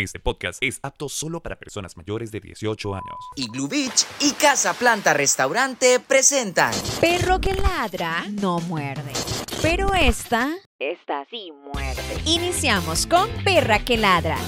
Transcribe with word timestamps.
Este 0.00 0.18
podcast 0.18 0.62
es 0.62 0.80
apto 0.82 1.10
solo 1.10 1.42
para 1.42 1.58
personas 1.58 1.94
mayores 1.94 2.32
de 2.32 2.40
18 2.40 2.94
años. 2.94 3.18
Igloo 3.36 3.68
Beach 3.68 4.06
y 4.20 4.32
Casa 4.32 4.72
Planta 4.72 5.12
Restaurante 5.12 6.00
presentan 6.00 6.72
Perro 7.02 7.38
que 7.38 7.52
ladra 7.52 8.24
no 8.30 8.60
muerde. 8.60 9.12
Pero 9.60 9.92
esta, 9.92 10.56
esta 10.78 11.26
sí 11.28 11.52
muerde. 11.52 12.02
Iniciamos 12.24 13.06
con 13.06 13.28
Perra 13.44 13.80
que 13.80 13.98
ladra. 13.98 14.38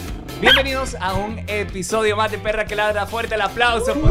Bienvenidos 0.41 0.96
a 0.99 1.12
un 1.12 1.38
episodio 1.46 2.16
más 2.16 2.30
de 2.30 2.39
Perra 2.39 2.64
que 2.64 2.75
Ladra. 2.75 3.07
Fuerte 3.07 3.34
el 3.34 3.43
aplauso. 3.43 3.93
por 3.95 4.11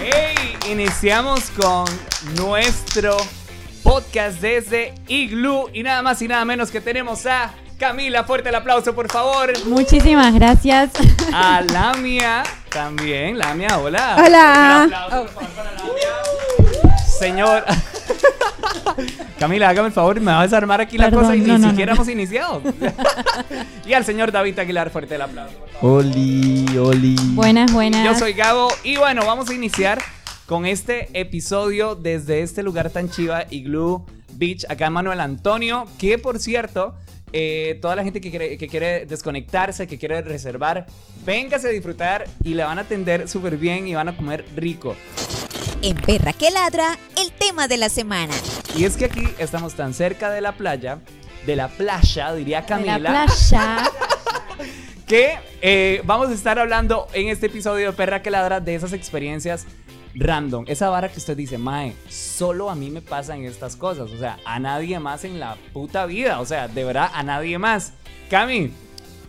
Hey, 0.00 0.56
iniciamos 0.70 1.50
con 1.50 1.84
nuestro 2.36 3.18
podcast 3.82 4.40
desde 4.40 4.94
Igloo 5.08 5.68
y 5.74 5.82
nada 5.82 6.00
más 6.00 6.22
y 6.22 6.28
nada 6.28 6.42
menos 6.46 6.70
que 6.70 6.80
tenemos 6.80 7.26
a 7.26 7.54
Camila. 7.82 8.22
Fuerte 8.22 8.48
el 8.48 8.54
aplauso, 8.54 8.94
por 8.94 9.10
favor. 9.10 9.52
Muchísimas 9.66 10.32
gracias. 10.32 10.92
A 11.34 11.62
Lamia 11.62 12.44
también. 12.68 13.36
Lamia, 13.36 13.76
hola. 13.76 14.14
Hola. 14.24 14.86
Un 14.86 14.94
aplauso, 14.94 15.34
por 15.34 15.42
favor, 15.42 15.48
para 15.56 15.72
Lamia. 15.72 16.96
Señor. 17.18 17.64
Camila, 19.40 19.68
hágame 19.68 19.88
el 19.88 19.92
favor, 19.92 20.20
me 20.20 20.30
va 20.30 20.38
a 20.38 20.42
desarmar 20.44 20.80
aquí 20.80 20.96
la 20.96 21.06
Perdón, 21.06 21.22
cosa 21.22 21.34
y 21.34 21.40
no, 21.40 21.54
ni 21.58 21.64
no, 21.64 21.70
siquiera 21.70 21.92
no. 21.92 21.96
hemos 21.96 22.08
iniciado. 22.12 22.62
y 23.84 23.92
al 23.94 24.04
señor 24.04 24.30
David 24.30 24.60
Aguilar, 24.60 24.90
fuerte 24.90 25.16
el 25.16 25.22
aplauso. 25.22 25.56
Oli, 25.80 26.64
Oli. 26.78 27.16
Buenas, 27.30 27.72
buenas. 27.72 28.04
Yo 28.04 28.14
soy 28.16 28.32
Gabo 28.34 28.68
y 28.84 28.96
bueno, 28.96 29.26
vamos 29.26 29.50
a 29.50 29.54
iniciar 29.54 30.00
con 30.46 30.66
este 30.66 31.08
episodio 31.18 31.96
desde 31.96 32.42
este 32.42 32.62
lugar 32.62 32.90
tan 32.90 33.10
chiva, 33.10 33.44
Igloo 33.50 34.06
Beach, 34.34 34.66
acá 34.68 34.86
en 34.86 34.92
Manuel 34.92 35.18
Antonio, 35.18 35.88
que 35.98 36.16
por 36.18 36.38
cierto, 36.38 36.94
eh, 37.32 37.78
toda 37.80 37.96
la 37.96 38.04
gente 38.04 38.20
que 38.20 38.30
quiere, 38.30 38.58
que 38.58 38.68
quiere 38.68 39.06
desconectarse, 39.06 39.86
que 39.86 39.98
quiere 39.98 40.20
reservar, 40.22 40.86
véngase 41.24 41.68
a 41.68 41.70
disfrutar 41.70 42.24
y 42.44 42.54
le 42.54 42.64
van 42.64 42.78
a 42.78 42.82
atender 42.82 43.28
súper 43.28 43.56
bien 43.56 43.86
y 43.86 43.94
van 43.94 44.08
a 44.08 44.16
comer 44.16 44.44
rico. 44.54 44.96
En 45.82 45.96
Perra 45.96 46.32
que 46.32 46.50
ladra, 46.50 46.96
el 47.20 47.32
tema 47.32 47.66
de 47.68 47.76
la 47.76 47.88
semana. 47.88 48.34
Y 48.76 48.84
es 48.84 48.96
que 48.96 49.06
aquí 49.06 49.24
estamos 49.38 49.74
tan 49.74 49.94
cerca 49.94 50.30
de 50.30 50.40
la 50.40 50.52
playa, 50.52 51.00
de 51.46 51.56
la 51.56 51.68
playa, 51.68 52.32
diría 52.34 52.60
De 52.60 52.66
Camila. 52.66 52.98
la 52.98 53.26
playa. 53.26 53.90
que 55.06 55.38
eh, 55.60 56.00
vamos 56.04 56.28
a 56.28 56.32
estar 56.34 56.58
hablando 56.58 57.08
en 57.12 57.28
este 57.28 57.46
episodio 57.46 57.90
de 57.90 57.92
Perra 57.92 58.22
que 58.22 58.30
Ladra 58.30 58.60
de 58.60 58.74
esas 58.74 58.92
experiencias 58.92 59.66
random. 60.14 60.64
Esa 60.68 60.88
vara 60.90 61.08
que 61.08 61.18
usted 61.18 61.36
dice, 61.36 61.58
Mae, 61.58 61.94
solo 62.08 62.70
a 62.70 62.74
mí 62.74 62.90
me 62.90 63.00
pasan 63.00 63.44
estas 63.44 63.76
cosas. 63.76 64.10
O 64.10 64.18
sea, 64.18 64.38
a 64.44 64.58
nadie 64.58 64.98
más 64.98 65.24
en 65.24 65.40
la 65.40 65.56
puta 65.72 66.06
vida. 66.06 66.40
O 66.40 66.44
sea, 66.46 66.68
de 66.68 66.84
verdad, 66.84 67.10
a 67.12 67.22
nadie 67.22 67.58
más. 67.58 67.92
Cami, 68.30 68.70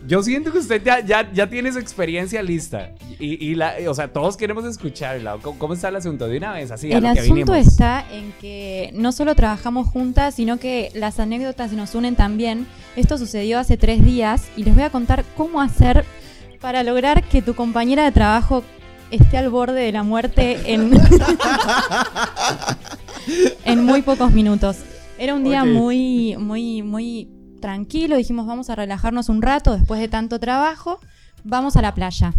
yo 0.06 0.22
siento 0.22 0.52
que 0.52 0.58
usted 0.58 0.82
ya, 0.84 1.00
ya, 1.00 1.30
ya 1.32 1.48
tiene 1.48 1.72
su 1.72 1.78
experiencia 1.78 2.42
lista. 2.42 2.90
Y, 3.18 3.42
y 3.44 3.54
la, 3.54 3.74
o 3.88 3.94
sea, 3.94 4.12
todos 4.12 4.36
queremos 4.36 4.64
escucharla. 4.64 5.38
¿Cómo, 5.40 5.58
cómo 5.58 5.74
está 5.74 5.88
el 5.88 5.96
asunto? 5.96 6.26
De 6.26 6.36
una 6.36 6.52
vez, 6.52 6.70
así, 6.70 6.92
a 6.92 6.98
El 6.98 7.04
lo 7.04 7.12
que 7.14 7.20
asunto 7.20 7.52
vinimos. 7.52 7.72
está 7.72 8.04
en 8.12 8.32
que 8.40 8.90
no 8.94 9.12
solo 9.12 9.34
trabajamos 9.34 9.88
juntas, 9.88 10.34
sino 10.34 10.58
que 10.58 10.90
las 10.94 11.20
anécdotas 11.20 11.72
nos 11.72 11.94
unen 11.94 12.16
también. 12.16 12.66
Esto 12.96 13.16
sucedió 13.16 13.58
hace 13.58 13.76
tres 13.76 14.04
días 14.04 14.48
y 14.56 14.64
les 14.64 14.74
voy 14.74 14.84
a 14.84 14.90
contar 14.90 15.24
cómo 15.36 15.62
hacer 15.62 16.04
para 16.60 16.82
lograr 16.82 17.22
que 17.24 17.42
tu 17.42 17.54
compañera 17.54 18.04
de 18.04 18.12
trabajo 18.12 18.64
esté 19.14 19.38
al 19.38 19.50
borde 19.50 19.80
de 19.80 19.92
la 19.92 20.02
muerte 20.02 20.72
en, 20.72 20.92
en 23.64 23.84
muy 23.84 24.02
pocos 24.02 24.32
minutos. 24.32 24.78
Era 25.18 25.34
un 25.34 25.44
día 25.44 25.64
muy, 25.64 26.36
muy, 26.38 26.82
muy 26.82 27.28
tranquilo. 27.60 28.16
Dijimos, 28.16 28.46
vamos 28.46 28.70
a 28.70 28.74
relajarnos 28.74 29.28
un 29.28 29.42
rato 29.42 29.76
después 29.76 30.00
de 30.00 30.08
tanto 30.08 30.40
trabajo. 30.40 30.98
Vamos 31.44 31.76
a 31.76 31.82
la 31.82 31.94
playa. 31.94 32.34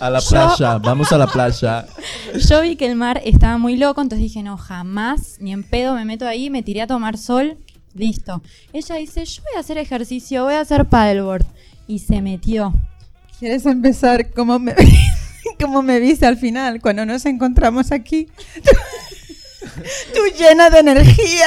A 0.00 0.10
la 0.10 0.18
Yo- 0.18 0.28
playa, 0.28 0.78
vamos 0.78 1.12
a 1.12 1.18
la 1.18 1.26
playa. 1.26 1.86
Yo 2.48 2.60
vi 2.62 2.76
que 2.76 2.86
el 2.86 2.96
mar 2.96 3.20
estaba 3.24 3.58
muy 3.58 3.76
loco, 3.76 4.00
entonces 4.02 4.22
dije, 4.22 4.42
no, 4.42 4.56
jamás, 4.58 5.36
ni 5.40 5.52
en 5.52 5.62
pedo 5.62 5.94
me 5.94 6.04
meto 6.04 6.26
ahí, 6.26 6.50
me 6.50 6.62
tiré 6.62 6.82
a 6.82 6.86
tomar 6.86 7.16
sol, 7.16 7.56
listo. 7.94 8.42
Ella 8.72 8.96
dice, 8.96 9.24
yo 9.24 9.42
voy 9.42 9.52
a 9.56 9.60
hacer 9.60 9.78
ejercicio, 9.78 10.44
voy 10.44 10.54
a 10.54 10.60
hacer 10.60 10.86
paddleboard. 10.86 11.44
Y 11.86 12.00
se 12.00 12.20
metió. 12.20 12.74
¿Quieres 13.38 13.64
empezar 13.64 14.30
como 14.32 14.58
me, 14.58 14.74
como 15.58 15.82
me 15.82 16.00
viste 16.00 16.26
al 16.26 16.36
final 16.36 16.80
cuando 16.80 17.04
nos 17.04 17.26
encontramos 17.26 17.92
aquí? 17.92 18.28
Tú 20.14 20.20
llena 20.38 20.70
de 20.70 20.80
energía 20.80 21.46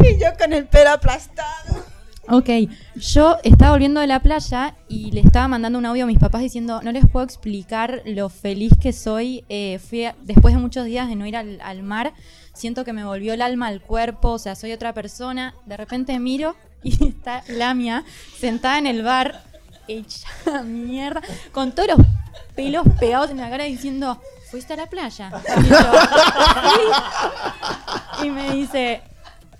y 0.00 0.18
yo 0.18 0.28
con 0.38 0.52
el 0.52 0.66
pelo 0.66 0.90
aplastado. 0.90 1.84
Ok, 2.28 2.48
yo 2.96 3.36
estaba 3.42 3.72
volviendo 3.72 4.00
de 4.00 4.06
la 4.06 4.20
playa 4.20 4.74
y 4.88 5.10
le 5.10 5.20
estaba 5.20 5.46
mandando 5.46 5.78
un 5.78 5.84
audio 5.84 6.04
a 6.04 6.06
mis 6.06 6.18
papás 6.18 6.40
diciendo, 6.40 6.80
no 6.82 6.90
les 6.90 7.06
puedo 7.06 7.24
explicar 7.24 8.00
lo 8.06 8.30
feliz 8.30 8.72
que 8.80 8.94
soy. 8.94 9.44
eh, 9.50 9.78
fui 9.78 10.06
después 10.22 10.54
de 10.54 10.60
muchos 10.60 10.86
días 10.86 11.06
de 11.08 11.16
no 11.16 11.26
ir 11.26 11.36
al, 11.36 11.60
al 11.60 11.82
mar, 11.82 12.14
siento 12.54 12.84
que 12.84 12.94
me 12.94 13.04
volvió 13.04 13.34
el 13.34 13.42
alma 13.42 13.66
al 13.66 13.82
cuerpo, 13.82 14.30
o 14.30 14.38
sea, 14.38 14.54
soy 14.54 14.72
otra 14.72 14.94
persona. 14.94 15.54
De 15.66 15.76
repente 15.76 16.18
miro 16.18 16.56
y 16.82 17.08
está 17.08 17.44
Lamia 17.48 18.04
sentada 18.38 18.78
en 18.78 18.86
el 18.86 19.02
bar, 19.02 19.42
hecha 19.86 20.62
mierda, 20.64 21.20
con 21.52 21.72
todos 21.72 21.90
los 21.90 22.06
pelos 22.54 22.84
pegados 22.98 23.30
en 23.30 23.38
la 23.38 23.50
cara 23.50 23.64
diciendo, 23.64 24.20
¿fuiste 24.50 24.74
a 24.74 24.76
la 24.76 24.86
playa? 24.86 25.30
Y, 25.64 25.68
yo, 25.68 25.76
"Sí". 28.20 28.26
Y 28.26 28.30
me 28.30 28.50
dice, 28.52 29.02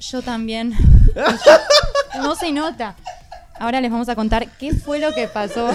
yo 0.00 0.22
también. 0.22 0.72
Yo, 1.14 2.22
no 2.22 2.34
se 2.34 2.52
nota. 2.52 2.94
Ahora 3.58 3.80
les 3.80 3.90
vamos 3.90 4.08
a 4.08 4.14
contar 4.16 4.48
qué 4.58 4.74
fue 4.74 4.98
lo 4.98 5.12
que 5.14 5.28
pasó. 5.28 5.68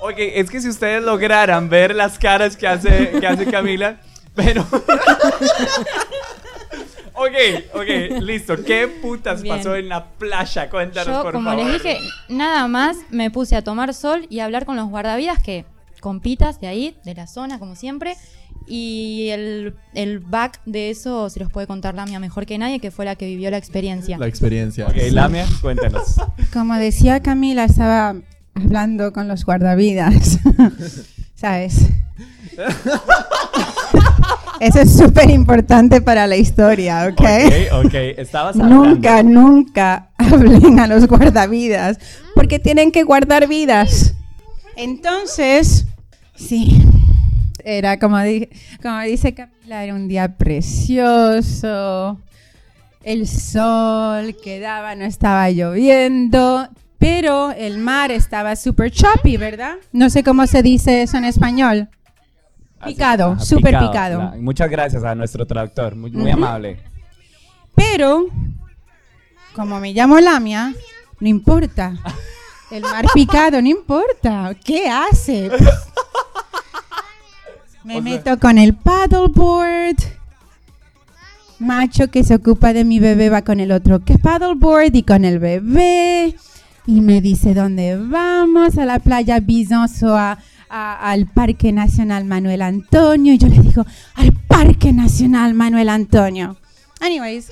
Ok, 0.00 0.14
es 0.16 0.48
que 0.50 0.60
si 0.60 0.68
ustedes 0.68 1.02
lograran 1.02 1.68
ver 1.68 1.94
las 1.94 2.18
caras 2.18 2.56
que 2.56 2.68
hace, 2.68 3.10
que 3.20 3.26
hace 3.26 3.46
Camila, 3.50 3.96
pero... 4.34 4.62
ok, 7.14 7.32
ok, 7.74 8.20
listo. 8.20 8.56
¿Qué 8.64 8.86
putas 8.88 9.42
Bien. 9.42 9.56
pasó 9.56 9.74
en 9.74 9.88
la 9.88 10.04
playa? 10.04 10.70
Cuéntanos, 10.70 11.16
Yo, 11.16 11.22
por 11.22 11.32
como 11.32 11.50
favor. 11.50 11.64
les 11.64 11.82
dije, 11.82 11.98
nada 12.28 12.68
más 12.68 12.96
me 13.10 13.30
puse 13.30 13.56
a 13.56 13.62
tomar 13.64 13.92
sol 13.94 14.26
y 14.30 14.40
a 14.40 14.44
hablar 14.44 14.64
con 14.64 14.76
los 14.76 14.88
guardavidas 14.88 15.42
que 15.42 15.64
compitas 16.00 16.60
de 16.60 16.66
ahí, 16.66 16.96
de 17.04 17.14
la 17.14 17.26
zona, 17.26 17.58
como 17.58 17.76
siempre. 17.76 18.16
Y 18.66 19.28
el, 19.30 19.74
el 19.94 20.20
back 20.20 20.60
de 20.64 20.90
eso 20.90 21.28
se 21.30 21.40
los 21.40 21.50
puede 21.50 21.66
contar 21.66 21.94
Lamia 21.94 22.20
mejor 22.20 22.46
que 22.46 22.58
nadie, 22.58 22.78
que 22.78 22.90
fue 22.90 23.04
la 23.04 23.16
que 23.16 23.26
vivió 23.26 23.50
la 23.50 23.56
experiencia. 23.56 24.18
La 24.18 24.26
experiencia. 24.26 24.86
Ok, 24.86 24.96
Lamia, 25.10 25.46
cuéntanos. 25.60 26.16
Como 26.52 26.74
decía 26.74 27.20
Camila, 27.20 27.64
estaba 27.64 28.14
hablando 28.54 29.12
con 29.12 29.28
los 29.28 29.44
guardavidas. 29.44 30.38
¿Sabes? 31.34 31.90
Eso 34.60 34.80
es 34.80 34.94
súper 34.94 35.30
importante 35.30 36.02
para 36.02 36.26
la 36.26 36.36
historia, 36.36 37.08
¿ok? 37.10 37.20
Ok, 37.20 37.86
ok, 37.86 37.94
estabas 38.18 38.56
hablando. 38.56 38.84
Nunca, 38.84 39.22
nunca 39.22 40.10
hablen 40.18 40.78
a 40.78 40.86
los 40.86 41.06
guardavidas, 41.06 41.98
porque 42.34 42.58
tienen 42.58 42.92
que 42.92 43.02
guardar 43.02 43.48
vidas. 43.48 44.12
Entonces, 44.76 45.86
sí, 46.46 46.82
era 47.64 47.98
como, 47.98 48.18
di- 48.20 48.48
como 48.82 49.00
dice 49.00 49.34
Camila, 49.34 49.84
era 49.84 49.94
un 49.94 50.08
día 50.08 50.36
precioso, 50.36 52.18
el 53.02 53.26
sol 53.28 54.36
que 54.42 54.60
daba, 54.60 54.94
no 54.94 55.04
estaba 55.04 55.50
lloviendo, 55.50 56.68
pero 56.98 57.50
el 57.52 57.78
mar 57.78 58.10
estaba 58.10 58.56
súper 58.56 58.90
choppy, 58.90 59.36
¿verdad? 59.36 59.76
No 59.92 60.10
sé 60.10 60.22
cómo 60.22 60.46
se 60.46 60.62
dice 60.62 61.02
eso 61.02 61.16
en 61.16 61.24
español. 61.24 61.88
Así- 62.80 62.94
Picado, 62.94 63.32
ajá, 63.32 63.40
súper 63.44 63.78
picado. 63.78 64.32
Muchas 64.38 64.70
gracias 64.70 65.04
a 65.04 65.14
nuestro 65.14 65.46
traductor, 65.46 65.94
muy, 65.96 66.30
amable. 66.30 66.78
Pero, 67.74 68.26
como 69.54 69.78
me 69.80 69.92
llamo 69.92 70.18
Lamia, 70.20 70.74
no 71.20 71.28
importa. 71.28 71.94
El 72.70 72.82
mar 72.82 73.04
picado, 73.12 73.60
no 73.60 73.68
importa. 73.68 74.54
¿Qué 74.64 74.88
hace? 74.88 75.50
Me 77.84 77.96
O 77.98 78.02
sea- 78.02 78.12
meto 78.12 78.38
con 78.38 78.58
el 78.58 78.74
paddleboard. 78.74 79.96
Macho 81.58 82.10
que 82.10 82.24
se 82.24 82.34
ocupa 82.34 82.72
de 82.72 82.84
mi 82.84 83.00
bebé 83.00 83.28
va 83.28 83.42
con 83.42 83.60
el 83.60 83.70
otro 83.72 84.02
que 84.02 84.18
paddleboard 84.18 84.94
y 84.94 85.02
con 85.02 85.24
el 85.24 85.38
bebé. 85.38 86.34
Y 86.86 87.00
me 87.02 87.20
dice 87.20 87.52
dónde 87.54 87.96
vamos, 87.98 88.78
a 88.78 88.84
la 88.86 88.98
playa 88.98 89.40
Bisonso, 89.40 90.16
a- 90.16 90.38
a- 90.70 91.10
al 91.10 91.26
Parque 91.26 91.70
Nacional 91.72 92.24
Manuel 92.24 92.62
Antonio. 92.62 93.34
Y 93.34 93.38
yo 93.38 93.48
le 93.48 93.58
digo, 93.60 93.84
al 94.14 94.32
Parque 94.32 94.92
Nacional 94.92 95.52
Manuel 95.54 95.90
Antonio. 95.90 96.56
Anyways, 97.00 97.50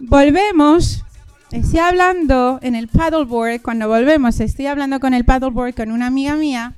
volvemos. 0.00 1.02
Estoy 1.50 1.78
hablando 1.78 2.58
en 2.62 2.74
el 2.74 2.88
paddleboard. 2.88 3.62
Cuando 3.62 3.88
volvemos, 3.88 4.40
estoy 4.40 4.66
hablando 4.66 5.00
con 5.00 5.14
el 5.14 5.24
paddleboard 5.24 5.74
con 5.74 5.90
una 5.92 6.06
amiga 6.08 6.34
mía. 6.34 6.74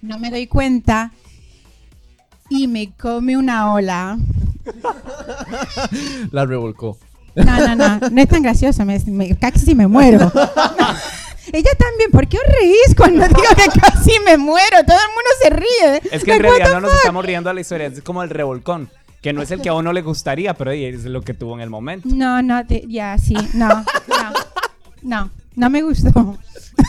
No 0.00 0.18
me 0.18 0.30
doy 0.30 0.48
cuenta. 0.48 1.12
Y 2.48 2.66
me 2.68 2.92
come 3.00 3.36
una 3.36 3.72
ola. 3.72 4.18
La 6.30 6.44
revolcó. 6.46 6.98
No, 7.34 7.44
no, 7.66 7.74
no. 7.76 7.98
No 8.10 8.20
es 8.22 8.28
tan 8.28 8.42
gracioso. 8.42 8.84
Me, 8.84 8.98
me- 9.06 9.36
casi 9.36 9.74
me 9.74 9.86
muero. 9.86 10.30
Ella 11.52 11.70
también, 11.78 12.10
¿por 12.12 12.28
qué 12.28 12.36
os 12.38 12.44
reís 12.60 12.94
cuando 12.96 13.26
digo 13.26 13.40
que 13.56 13.80
casi 13.80 14.12
me 14.24 14.38
muero? 14.38 14.84
Todo 14.86 14.96
el 14.96 15.08
mundo 15.08 15.30
se 15.42 15.50
ríe. 15.50 16.02
Es 16.16 16.22
que 16.24 16.34
en 16.36 16.42
realidad 16.42 16.72
no 16.74 16.80
nos 16.82 16.94
estamos 16.94 17.24
riendo 17.24 17.48
de 17.50 17.54
la 17.54 17.60
historia, 17.60 17.86
es 17.88 18.00
como 18.00 18.22
el 18.22 18.30
revolcón, 18.30 18.88
que 19.20 19.32
no 19.32 19.42
es 19.42 19.50
el 19.50 19.60
que 19.60 19.68
a 19.68 19.74
uno 19.74 19.92
le 19.92 20.02
gustaría, 20.02 20.54
pero 20.54 20.70
es 20.70 21.04
lo 21.04 21.20
que 21.22 21.34
tuvo 21.34 21.54
en 21.56 21.60
el 21.62 21.68
momento. 21.68 22.08
No, 22.12 22.42
no, 22.42 22.64
te- 22.64 22.84
ya, 22.88 23.18
sí, 23.18 23.34
no, 23.54 23.68
no, 23.68 23.84
no, 25.02 25.30
no 25.56 25.70
me 25.70 25.82
gustó. 25.82 26.38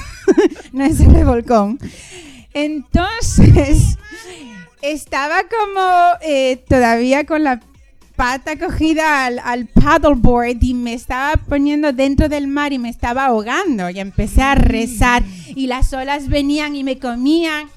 no 0.72 0.86
es 0.86 1.00
el 1.00 1.14
revolcón. 1.14 1.80
Entonces, 2.54 3.98
estaba 4.84 5.44
como 5.44 5.82
eh, 6.22 6.58
todavía 6.68 7.26
con 7.26 7.44
la 7.44 7.60
pata 8.16 8.58
cogida 8.60 9.26
al, 9.26 9.40
al 9.40 9.66
paddleboard 9.66 10.58
y 10.62 10.74
me 10.76 10.94
estaba 10.94 11.34
poniendo 11.38 11.92
dentro 11.94 12.30
del 12.30 12.48
mar 12.48 12.72
y 12.74 12.78
me 12.78 12.90
estaba 12.90 13.26
ahogando. 13.26 13.90
Y 13.90 14.00
empecé 14.00 14.44
a 14.44 14.54
rezar 14.56 15.24
y 15.56 15.66
las 15.68 15.92
olas 15.94 16.28
venían 16.30 16.76
y 16.76 16.84
me 16.84 17.00
comían 17.00 17.70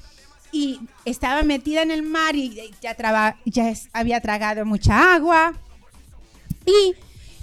y 0.51 0.79
estaba 1.05 1.41
metida 1.43 1.81
en 1.81 1.91
el 1.91 2.03
mar 2.03 2.35
y 2.35 2.71
ya, 2.81 2.93
traba- 2.95 3.35
ya 3.45 3.73
había 3.93 4.21
tragado 4.21 4.65
mucha 4.65 5.15
agua 5.15 5.53
y 6.65 6.93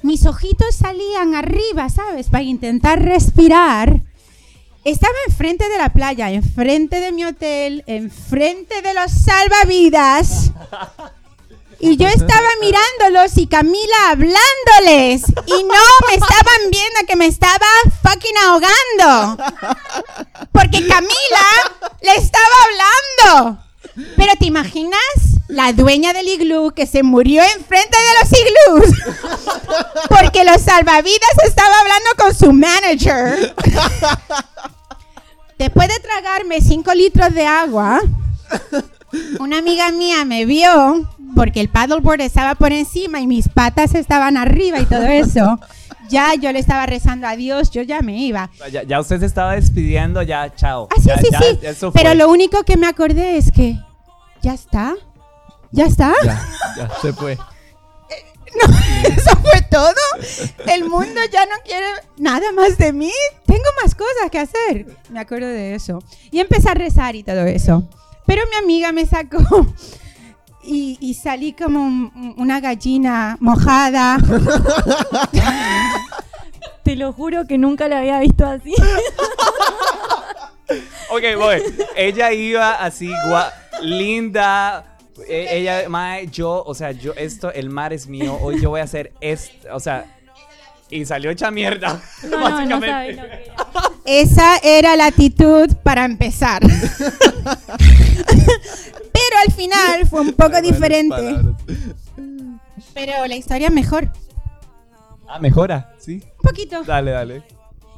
mis 0.02 0.26
ojitos 0.26 0.74
salían 0.74 1.34
arriba, 1.34 1.88
¿sabes? 1.88 2.28
Para 2.28 2.44
intentar 2.44 3.02
respirar. 3.02 4.02
Estaba 4.84 5.14
enfrente 5.26 5.66
de 5.68 5.78
la 5.78 5.88
playa, 5.88 6.30
enfrente 6.30 7.00
de 7.00 7.10
mi 7.10 7.24
hotel, 7.24 7.84
enfrente 7.86 8.82
de 8.82 8.92
los 8.92 9.10
salvavidas. 9.10 10.50
Y 11.80 11.96
yo 11.96 12.06
estaba 12.06 12.48
mirándolos 12.60 13.36
y 13.36 13.46
Camila 13.46 14.10
hablándoles. 14.10 15.22
Y 15.46 15.64
no 15.64 15.84
me 16.08 16.14
estaban 16.14 16.70
viendo 16.70 17.00
que 17.06 17.16
me 17.16 17.26
estaba 17.26 17.66
fucking 18.02 18.36
ahogando. 18.46 19.44
Porque 20.52 20.86
Camila 20.86 21.46
le 22.02 22.14
estaba 22.16 22.44
hablando. 22.64 23.64
Pero 24.16 24.32
¿te 24.38 24.46
imaginas? 24.46 25.00
La 25.48 25.72
dueña 25.72 26.12
del 26.12 26.28
iglú 26.28 26.72
que 26.74 26.86
se 26.86 27.02
murió 27.02 27.42
enfrente 27.42 27.96
de 27.96 28.20
los 28.20 28.84
iglús. 28.84 28.98
Porque 30.08 30.44
los 30.44 30.60
salvavidas 30.60 31.30
estaba 31.44 31.80
hablando 31.80 32.10
con 32.18 32.34
su 32.34 32.52
manager. 32.52 33.54
Después 35.58 35.88
de 35.88 35.94
tragarme 36.00 36.60
5 36.60 36.94
litros 36.94 37.32
de 37.34 37.46
agua, 37.46 38.00
una 39.40 39.58
amiga 39.58 39.90
mía 39.92 40.24
me 40.24 40.44
vio 40.44 41.08
porque 41.34 41.60
el 41.60 41.68
paddleboard 41.68 42.20
estaba 42.20 42.54
por 42.54 42.72
encima 42.72 43.20
y 43.20 43.26
mis 43.26 43.48
patas 43.48 43.94
estaban 43.94 44.36
arriba 44.36 44.80
y 44.80 44.86
todo 44.86 45.04
eso. 45.06 45.58
Ya 46.10 46.34
yo 46.34 46.52
le 46.52 46.58
estaba 46.58 46.84
rezando 46.86 47.26
a 47.26 47.34
Dios, 47.34 47.70
yo 47.70 47.82
ya 47.82 48.00
me 48.02 48.18
iba. 48.18 48.50
Ya, 48.70 48.82
ya 48.82 49.00
usted 49.00 49.20
se 49.20 49.26
estaba 49.26 49.54
despidiendo, 49.54 50.20
ya, 50.22 50.54
chao. 50.54 50.88
Ah, 50.90 50.96
sí, 51.00 51.06
Ya- 51.08 51.18
sí, 51.18 51.28
ya, 51.32 51.40
sí. 51.40 51.58
eso. 51.62 51.92
Pero 51.92 52.14
lo 52.14 52.28
único 52.30 52.62
que 52.64 52.76
me 52.76 52.86
acordé 52.86 53.36
es 53.38 53.50
que 53.50 53.78
ya 54.42 54.52
está. 54.54 54.94
¿Ya 55.72 55.86
está? 55.86 56.12
Ya, 56.24 56.40
ya 56.76 56.90
se 57.00 57.12
fue. 57.12 57.38
No, 58.60 58.74
eso 59.08 59.30
fue 59.42 59.62
todo. 59.70 59.94
El 60.72 60.84
mundo 60.88 61.20
ya 61.32 61.44
no 61.46 61.56
quiere 61.64 61.86
nada 62.16 62.52
más 62.52 62.78
de 62.78 62.92
mí. 62.92 63.10
Tengo 63.46 63.64
más 63.82 63.94
cosas 63.94 64.30
que 64.30 64.38
hacer. 64.38 64.86
Me 65.10 65.20
acuerdo 65.20 65.46
de 65.48 65.74
eso. 65.74 66.02
Y 66.30 66.40
empecé 66.40 66.68
a 66.70 66.74
rezar 66.74 67.16
y 67.16 67.22
todo 67.22 67.44
eso. 67.46 67.88
Pero 68.26 68.42
mi 68.50 68.56
amiga 68.56 68.92
me 68.92 69.04
sacó 69.06 69.38
y, 70.62 70.96
y 71.00 71.14
salí 71.14 71.52
como 71.52 71.82
un- 71.82 72.34
una 72.38 72.60
gallina 72.60 73.36
mojada. 73.40 74.18
Te 76.84 76.96
lo 76.96 77.12
juro 77.12 77.46
que 77.46 77.56
nunca 77.58 77.88
la 77.88 77.98
había 77.98 78.18
visto 78.20 78.44
así. 78.46 78.74
Ok, 81.10 81.22
voy. 81.38 81.62
Ella 81.96 82.32
iba 82.32 82.72
así, 82.74 83.08
gua- 83.26 83.52
linda. 83.80 84.93
E- 85.26 85.58
ella, 85.58 85.88
mae, 85.88 86.26
yo, 86.28 86.62
o 86.64 86.74
sea, 86.74 86.92
yo, 86.92 87.12
esto, 87.14 87.52
el 87.52 87.70
mar 87.70 87.92
es 87.92 88.06
mío. 88.06 88.38
Hoy 88.40 88.60
yo 88.60 88.70
voy 88.70 88.80
a 88.80 88.84
hacer 88.84 89.12
esto. 89.20 89.68
O 89.72 89.80
sea, 89.80 90.06
y 90.90 91.04
salió 91.04 91.30
hecha 91.30 91.50
mierda. 91.50 92.00
No, 92.22 92.30
no, 92.30 92.38
no 92.38 92.44
básicamente. 92.50 93.52
Esa 94.04 94.58
era 94.62 94.96
la 94.96 95.06
actitud 95.06 95.74
para 95.82 96.04
empezar. 96.04 96.62
Pero 99.12 99.36
al 99.46 99.52
final 99.52 100.06
fue 100.08 100.20
un 100.20 100.32
poco 100.34 100.60
diferente. 100.60 101.38
Pero 102.92 103.26
la 103.26 103.34
historia 103.34 103.70
mejor. 103.70 104.10
Ah, 105.26 105.38
mejora, 105.38 105.94
sí. 105.98 106.22
Un 106.42 106.42
poquito. 106.50 106.84
Dale, 106.84 107.12
dale. 107.12 107.42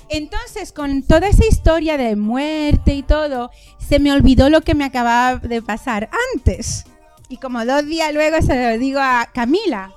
Entonces, 0.08 0.72
con 0.72 1.02
toda 1.02 1.26
esa 1.26 1.44
historia 1.44 1.96
de 1.96 2.14
muerte 2.14 2.94
y 2.94 3.02
todo, 3.02 3.50
se 3.78 3.98
me 3.98 4.12
olvidó 4.12 4.48
lo 4.48 4.60
que 4.60 4.74
me 4.74 4.84
acababa 4.84 5.38
de 5.38 5.60
pasar 5.62 6.08
antes. 6.34 6.84
Y 7.28 7.38
como 7.38 7.64
dos 7.64 7.84
días 7.87 8.12
luego 8.14 8.40
se 8.40 8.55
lo 8.73 8.78
digo 8.78 9.00
a 9.00 9.28
Camila. 9.32 9.90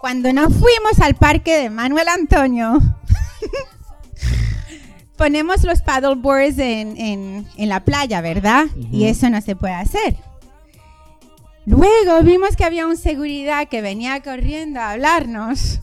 Cuando 0.00 0.32
nos 0.32 0.52
fuimos 0.52 1.00
al 1.00 1.14
parque 1.16 1.56
de 1.62 1.70
Manuel 1.70 2.06
Antonio, 2.08 2.78
ponemos 5.16 5.64
los 5.64 5.82
paddleboards 5.82 6.58
en, 6.58 6.96
en- 6.96 7.48
en 7.56 7.68
la 7.68 7.84
playa, 7.84 8.20
¿verdad? 8.20 8.66
Y 8.92 9.06
eso 9.06 9.28
no 9.28 9.40
se 9.40 9.56
puede 9.56 9.74
hacer. 9.74 10.16
Luego 11.66 12.22
vimos 12.22 12.54
que 12.56 12.64
había 12.64 12.86
un 12.86 12.96
seguridad 12.96 13.66
que 13.68 13.82
venía 13.82 14.22
corriendo 14.22 14.78
a 14.80 14.92
hablarnos. 14.92 15.80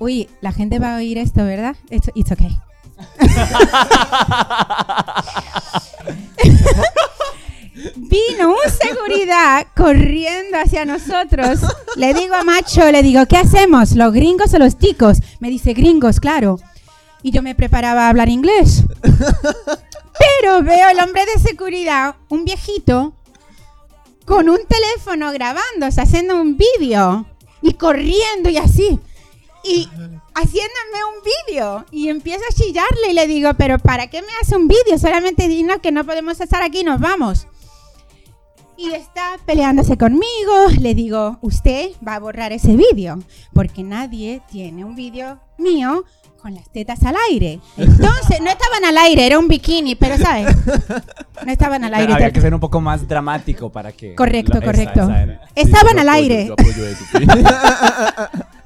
Uy, 0.00 0.28
la 0.40 0.52
gente 0.52 0.78
va 0.80 0.94
a 0.94 0.98
oír 0.98 1.16
esto, 1.16 1.44
¿verdad? 1.44 1.76
It's, 1.88 2.10
it's 2.14 2.32
okay. 2.32 2.58
Vino 7.94 8.50
un 8.50 8.70
seguridad 8.70 9.66
corriendo 9.76 10.58
hacia 10.58 10.84
nosotros. 10.84 11.60
Le 11.96 12.14
digo 12.14 12.34
a 12.34 12.44
Macho, 12.44 12.90
le 12.90 13.02
digo, 13.02 13.26
¿qué 13.26 13.36
hacemos? 13.36 13.92
¿Los 13.92 14.12
gringos 14.12 14.52
o 14.54 14.58
los 14.58 14.76
ticos? 14.76 15.18
Me 15.40 15.50
dice, 15.50 15.72
gringos, 15.72 16.20
claro. 16.20 16.58
Y 17.22 17.30
yo 17.30 17.42
me 17.42 17.54
preparaba 17.54 18.06
a 18.06 18.08
hablar 18.08 18.28
inglés. 18.28 18.82
Pero 19.02 20.62
veo 20.62 20.88
el 20.88 21.00
hombre 21.00 21.24
de 21.26 21.40
seguridad, 21.40 22.16
un 22.28 22.44
viejito, 22.44 23.14
con 24.24 24.48
un 24.48 24.58
teléfono 24.66 25.32
grabando, 25.32 25.86
o 25.86 25.90
sea, 25.90 26.04
haciendo 26.04 26.40
un 26.40 26.56
vídeo 26.56 27.26
y 27.62 27.74
corriendo 27.74 28.48
y 28.50 28.56
así. 28.56 28.98
Y 29.62 29.88
haciéndome 30.34 31.04
un 31.14 31.22
vídeo. 31.48 31.86
Y 31.90 32.08
empiezo 32.08 32.44
a 32.48 32.54
chillarle 32.54 33.10
y 33.10 33.14
le 33.14 33.26
digo, 33.26 33.54
pero 33.54 33.78
¿para 33.78 34.08
qué 34.08 34.22
me 34.22 34.28
hace 34.40 34.56
un 34.56 34.68
vídeo? 34.68 34.98
Solamente 34.98 35.48
dinos 35.48 35.78
que 35.82 35.92
no 35.92 36.04
podemos 36.04 36.40
estar 36.40 36.62
aquí, 36.62 36.84
nos 36.84 37.00
vamos. 37.00 37.46
Y 38.78 38.92
está 38.92 39.36
peleándose 39.46 39.96
conmigo. 39.96 40.68
Le 40.80 40.94
digo, 40.94 41.38
usted 41.40 41.90
va 42.06 42.14
a 42.16 42.20
borrar 42.20 42.52
ese 42.52 42.76
vídeo. 42.76 43.18
Porque 43.52 43.82
nadie 43.82 44.42
tiene 44.50 44.84
un 44.84 44.94
vídeo 44.94 45.38
mío 45.58 46.04
con 46.40 46.54
las 46.54 46.70
tetas 46.70 47.02
al 47.02 47.16
aire. 47.30 47.58
Entonces, 47.76 48.40
no 48.40 48.50
estaban 48.50 48.84
al 48.84 48.98
aire, 48.98 49.26
era 49.26 49.38
un 49.38 49.48
bikini, 49.48 49.94
pero 49.96 50.16
¿sabes? 50.18 50.54
No 51.44 51.50
estaban 51.50 51.82
al 51.84 51.94
aire. 51.94 52.12
Había 52.12 52.30
que 52.30 52.40
ser 52.40 52.52
un 52.54 52.60
poco 52.60 52.80
más 52.80 53.08
dramático 53.08 53.70
para 53.72 53.92
que. 53.92 54.14
Correcto, 54.14 54.52
la- 54.52 54.58
esa- 54.58 54.66
correcto. 54.66 55.00
esa 55.02 55.22
era. 55.22 55.40
Estaban 55.54 55.94
yo 55.96 56.00
al 56.02 56.08
apoyo- 56.08 56.22
aire. 56.22 56.46
yo 56.46 56.52
apoyo 56.52 56.86
eso, 56.86 57.04
sí. 57.12 57.26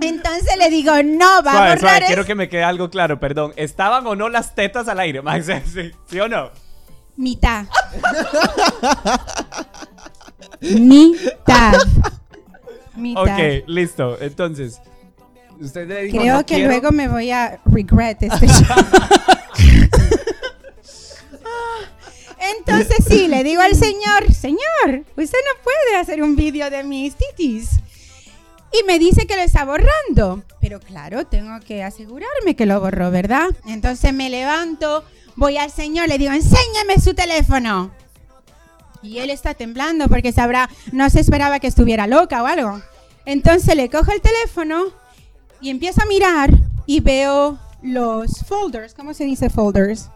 Entonces 0.00 0.56
le 0.58 0.70
digo, 0.70 0.92
no, 1.04 1.42
va 1.42 1.50
a 1.50 1.54
Suave, 1.54 1.58
borrar 1.58 1.78
suave, 1.80 1.96
eso. 1.98 2.06
quiero 2.06 2.24
que 2.24 2.34
me 2.34 2.48
quede 2.48 2.64
algo 2.64 2.90
claro, 2.90 3.18
perdón. 3.18 3.52
¿Estaban 3.56 4.06
o 4.06 4.14
no 4.14 4.28
las 4.28 4.54
tetas 4.54 4.88
al 4.88 5.00
aire, 5.00 5.22
Max? 5.22 5.46
¿Sí, 5.72 5.90
sí 6.08 6.20
o 6.20 6.28
no? 6.28 6.50
Mitad. 7.18 7.66
Mitad. 10.60 11.74
Mitad. 12.96 13.22
Ok, 13.22 13.64
listo. 13.66 14.16
Entonces, 14.20 14.80
usted 15.60 15.88
le 15.88 16.04
dijo. 16.04 16.18
Creo 16.18 16.34
"No 16.36 16.46
que 16.46 16.54
quiero". 16.54 16.70
luego 16.70 16.92
me 16.92 17.08
voy 17.08 17.32
a 17.32 17.58
regret 17.64 18.22
este 18.22 18.46
show. 18.46 18.76
Entonces 22.56 23.04
sí, 23.08 23.26
le 23.26 23.42
digo 23.42 23.60
al 23.62 23.74
señor, 23.74 24.32
señor, 24.32 25.04
usted 25.16 25.38
no 25.44 25.62
puede 25.64 25.96
hacer 26.00 26.22
un 26.22 26.36
vídeo 26.36 26.70
de 26.70 26.84
mis 26.84 27.16
titis. 27.16 27.80
Y 28.72 28.84
me 28.86 28.98
dice 29.00 29.26
que 29.26 29.34
lo 29.34 29.42
está 29.42 29.64
borrando. 29.64 30.44
Pero 30.60 30.78
claro, 30.78 31.26
tengo 31.26 31.58
que 31.60 31.82
asegurarme 31.82 32.54
que 32.54 32.64
lo 32.66 32.80
borró, 32.80 33.10
¿verdad? 33.10 33.48
Entonces 33.66 34.12
me 34.12 34.30
levanto, 34.30 35.04
voy 35.38 35.56
al 35.56 35.70
señor, 35.70 36.08
le 36.08 36.18
digo, 36.18 36.32
enséñame 36.32 37.00
su 37.02 37.14
teléfono. 37.14 37.92
Y 39.02 39.18
él 39.18 39.30
está 39.30 39.54
temblando 39.54 40.08
porque 40.08 40.32
sabrá, 40.32 40.68
no 40.90 41.08
se 41.10 41.20
esperaba 41.20 41.60
que 41.60 41.68
estuviera 41.68 42.08
loca 42.08 42.42
o 42.42 42.46
algo. 42.46 42.82
Entonces 43.24 43.76
le 43.76 43.88
cojo 43.88 44.10
el 44.10 44.20
teléfono 44.20 44.86
y 45.60 45.70
empiezo 45.70 46.02
a 46.02 46.06
mirar 46.06 46.50
y 46.86 47.00
veo 47.00 47.56
los 47.82 48.44
folders, 48.48 48.94
¿cómo 48.94 49.14
se 49.14 49.24
dice 49.24 49.48
folders? 49.48 50.10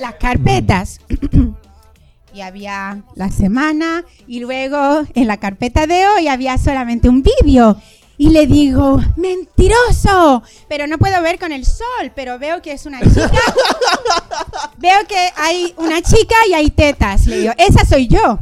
Las 0.00 0.14
carpetas. 0.16 1.00
y 2.34 2.40
había 2.40 3.04
la 3.14 3.30
semana 3.30 4.04
y 4.26 4.40
luego 4.40 5.02
en 5.14 5.26
la 5.28 5.36
carpeta 5.38 5.86
de 5.86 6.06
hoy 6.08 6.26
había 6.26 6.58
solamente 6.58 7.08
un 7.08 7.22
vídeo. 7.22 7.80
Y 8.20 8.28
le 8.28 8.46
digo, 8.46 9.00
mentiroso. 9.16 10.42
Pero 10.68 10.86
no 10.86 10.98
puedo 10.98 11.22
ver 11.22 11.38
con 11.38 11.52
el 11.52 11.64
sol, 11.64 12.12
pero 12.14 12.38
veo 12.38 12.60
que 12.60 12.72
es 12.72 12.84
una 12.84 13.00
chica. 13.00 13.30
veo 14.76 15.06
que 15.08 15.32
hay 15.36 15.72
una 15.78 16.02
chica 16.02 16.34
y 16.46 16.52
hay 16.52 16.70
tetas. 16.70 17.24
Le 17.24 17.38
digo, 17.38 17.54
esa 17.56 17.86
soy 17.86 18.08
yo. 18.08 18.38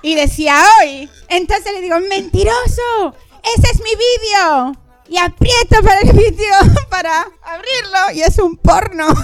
Y 0.00 0.14
decía 0.14 0.64
hoy. 0.80 1.10
Entonces 1.28 1.74
le 1.74 1.82
digo, 1.82 2.00
mentiroso. 2.00 3.14
Ese 3.42 3.70
es 3.70 3.82
mi 3.82 3.90
vídeo. 3.90 4.74
Y 5.10 5.18
aprieto 5.18 5.82
para 5.82 6.00
el 6.00 6.12
vídeo 6.12 6.54
para 6.88 7.26
abrirlo 7.42 8.12
y 8.14 8.22
es 8.22 8.38
un 8.38 8.56
porno. 8.56 9.08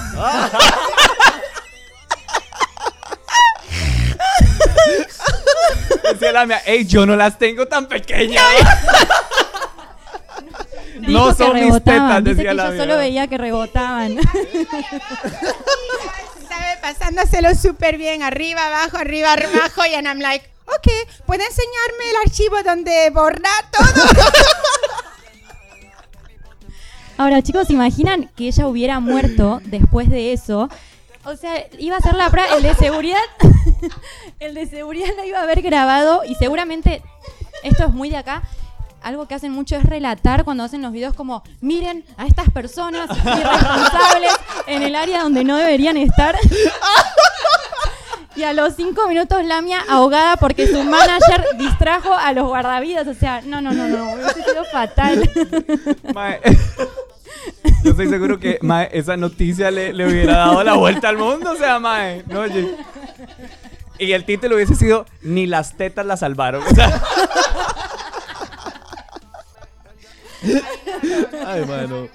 Decía 6.13 6.33
la 6.33 6.47
mía, 6.47 6.61
ey, 6.67 6.85
yo 6.87 7.05
no 7.07 7.17
las 7.17 7.39
tengo 7.39 7.67
tan 7.67 7.87
pequeñas. 7.87 8.45
No 11.01 11.35
son 11.37 11.55
mis 11.55 11.75
tetas, 11.85 12.25
Dice 12.25 12.37
decía 12.37 12.51
que 12.51 12.55
la 12.55 12.67
yo 12.67 12.73
mía. 12.73 12.83
solo 12.83 12.97
veía 12.97 13.27
que 13.29 13.39
rebotaban. 13.39 14.17
Sabe, 16.49 16.77
pasándoselo 16.81 17.55
súper 17.55 17.99
bien, 17.99 18.23
arriba, 18.23 18.67
abajo, 18.67 18.97
arriba, 18.97 19.33
abajo, 19.35 19.85
y 19.91 19.95
and 19.95 20.07
I'm 20.07 20.21
like, 20.21 20.49
ok, 20.67 20.89
¿puede 21.27 21.45
enseñarme 21.45 22.11
el 22.11 22.17
archivo 22.25 22.63
donde 22.65 23.11
borrar 23.11 23.71
todo? 23.73 23.85
Ahora, 27.19 27.41
chicos, 27.43 27.67
¿se 27.69 27.73
imaginan 27.73 28.31
que 28.37 28.49
ella 28.49 28.67
hubiera 28.67 29.01
muerto 29.01 29.61
después 29.65 30.11
de 30.11 30.33
eso? 30.35 30.69
O 31.25 31.35
sea, 31.35 31.67
iba 31.79 31.97
a 31.97 32.01
ser 32.01 32.15
la 32.15 32.29
prueba, 32.31 32.55
el 32.57 32.63
de 32.63 32.75
seguridad, 32.75 33.19
el 34.41 34.55
de 34.55 34.67
seguridad 34.67 35.09
la 35.17 35.27
iba 35.27 35.39
a 35.39 35.43
haber 35.43 35.63
grabado 35.63 36.23
y 36.25 36.35
seguramente, 36.35 37.03
esto 37.63 37.85
es 37.85 37.93
muy 37.93 38.11
de 38.11 38.17
acá, 38.17 38.43
algo 39.03 39.27
que 39.29 39.35
hacen 39.35 39.53
mucho 39.53 39.77
es 39.77 39.85
relatar 39.85 40.45
cuando 40.45 40.65
hacen 40.65 40.83
los 40.83 40.93
videos 40.93 41.15
como, 41.15 41.45
miren 41.61 42.05
a 42.17 42.27
estas 42.27 42.51
personas 42.51 43.09
irresponsables 43.11 44.33
en 44.67 44.83
el 44.83 44.97
área 44.97 45.23
donde 45.23 45.45
no 45.45 45.57
deberían 45.57 45.97
estar. 45.97 46.37
Y 48.37 48.43
a 48.43 48.53
los 48.53 48.75
cinco 48.75 49.09
minutos 49.09 49.43
Lamia 49.45 49.79
ahogada 49.89 50.37
porque 50.37 50.67
su 50.67 50.83
manager 50.83 51.43
distrajo 51.57 52.13
a 52.13 52.33
los 52.35 52.47
guardavidas. 52.47 53.07
O 53.07 53.15
sea, 53.15 53.41
no, 53.41 53.63
no, 53.63 53.73
no, 53.73 53.89
no, 53.89 54.13
hubiese 54.13 54.43
sido 54.43 54.65
fatal. 54.67 55.31
Mae, 56.15 56.41
Yo 57.83 57.93
estoy 57.93 58.09
seguro 58.09 58.39
que 58.39 58.59
mae, 58.61 58.91
esa 58.93 59.17
noticia 59.17 59.71
le, 59.71 59.93
le 59.95 60.07
hubiera 60.07 60.37
dado 60.37 60.63
la 60.65 60.75
vuelta 60.75 61.09
al 61.09 61.17
mundo, 61.17 61.53
o 61.53 61.57
sea, 61.57 61.79
mae. 61.79 62.25
No, 62.27 62.41
oye. 62.41 62.77
Y 63.99 64.13
el 64.13 64.25
título 64.25 64.57
hubiese 64.57 64.75
sido 64.75 65.07
Ni 65.23 65.47
las 65.47 65.77
tetas 65.77 66.05
la 66.07 66.17
salvaron. 66.17 66.63
O 66.63 66.75
sea, 66.75 67.03
Ay, 71.47 71.65
mano. 71.67 72.09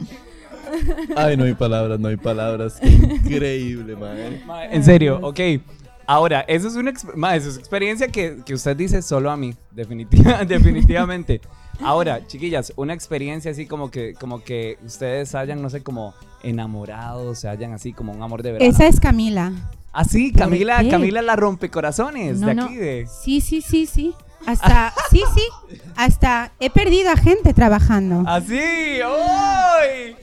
Ay, 1.16 1.36
no 1.38 1.44
hay 1.46 1.54
palabras, 1.54 2.00
no 2.00 2.08
hay 2.08 2.18
palabras. 2.18 2.78
Qué 2.80 2.88
increíble, 2.88 3.96
man. 3.96 4.42
mae, 4.46 4.74
en 4.76 4.84
serio, 4.84 5.20
ok. 5.22 5.40
Ahora, 6.08 6.42
eso 6.48 6.68
es 6.68 6.76
una 6.76 6.92
eso 6.92 7.50
es 7.50 7.58
experiencia 7.58 8.08
que, 8.10 8.38
que 8.46 8.54
usted 8.54 8.76
dice 8.76 9.02
solo 9.02 9.32
a 9.32 9.38
mí, 9.38 9.54
definitiva- 9.72 10.44
definitivamente. 10.48 11.42
Ahora, 11.82 12.26
chiquillas, 12.28 12.74
una 12.76 12.94
experiencia 12.94 13.52
así 13.52 13.66
como 13.66 13.90
que, 13.92 14.14
como 14.14 14.44
que 14.44 14.78
ustedes 14.86 15.34
hayan, 15.36 15.62
no 15.62 15.70
sé, 15.70 15.82
como 15.84 16.14
enamorados, 16.44 17.40
se 17.40 17.48
hayan 17.50 17.74
así 17.74 17.94
como 17.94 18.12
un 18.12 18.22
amor 18.22 18.44
de 18.44 18.52
verano. 18.54 18.70
Esa 18.72 18.88
es 18.88 19.00
Camila. 19.00 19.52
Ah, 19.94 20.04
sí, 20.06 20.32
¿Por 20.32 20.42
Camila, 20.44 20.80
qué? 20.82 20.90
Camila 20.90 21.22
la 21.22 21.36
rompecorazones 21.36 22.40
No, 22.40 22.48
de 22.48 22.56
no. 22.56 22.64
aquí 22.66 22.76
de. 22.76 23.08
Sí, 23.24 23.42
sí, 23.42 23.62
sí, 23.62 23.86
sí. 23.86 24.14
Hasta, 24.46 24.94
sí, 25.12 25.22
sí. 25.36 25.44
Hasta 25.96 26.52
he 26.60 26.70
perdido 26.70 27.12
a 27.12 27.18
gente 27.18 27.54
trabajando. 27.54 28.24
Así, 28.28 28.58
¡ay! 28.58 30.16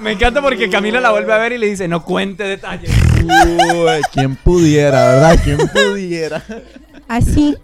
Me 0.00 0.12
encanta 0.12 0.40
porque 0.42 0.68
Camila 0.70 1.00
la 1.00 1.10
vuelve 1.10 1.32
a 1.32 1.38
ver 1.38 1.52
y 1.52 1.58
le 1.58 1.66
dice, 1.68 1.88
no 1.88 2.04
cuente 2.04 2.44
detalles. 2.44 2.90
Uy, 3.22 4.00
¿quién 4.12 4.36
pudiera, 4.36 5.04
verdad? 5.08 5.38
¿Quién 5.42 5.58
pudiera? 5.68 6.42
Así. 7.08 7.56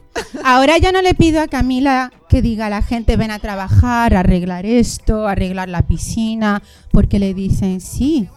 Ahora 0.45 0.79
ya 0.79 0.93
no 0.93 1.01
le 1.03 1.15
pido 1.15 1.41
a 1.41 1.47
Camila 1.49 2.13
que 2.29 2.43
diga 2.43 2.67
a 2.67 2.71
la 2.71 2.83
gente 2.83 3.17
ven 3.17 3.31
a 3.31 3.39
trabajar, 3.39 4.15
arreglar 4.15 4.67
esto, 4.67 5.27
arreglar 5.29 5.69
la 5.69 5.83
piscina, 5.83 6.63
porque 6.91 7.19
le 7.19 7.35
dicen, 7.35 7.81
sí, 7.81 8.29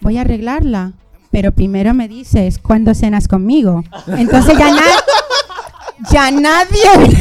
voy 0.00 0.18
a 0.18 0.22
arreglarla. 0.22 0.92
Pero 1.30 1.52
primero 1.52 1.92
me 1.94 2.08
dices, 2.08 2.58
¿cuándo 2.58 2.94
cenas 2.94 3.28
conmigo? 3.28 3.84
Entonces 4.06 4.56
ya, 4.58 4.70
na- 4.70 4.82
ya 6.10 6.30
nadie, 6.30 7.16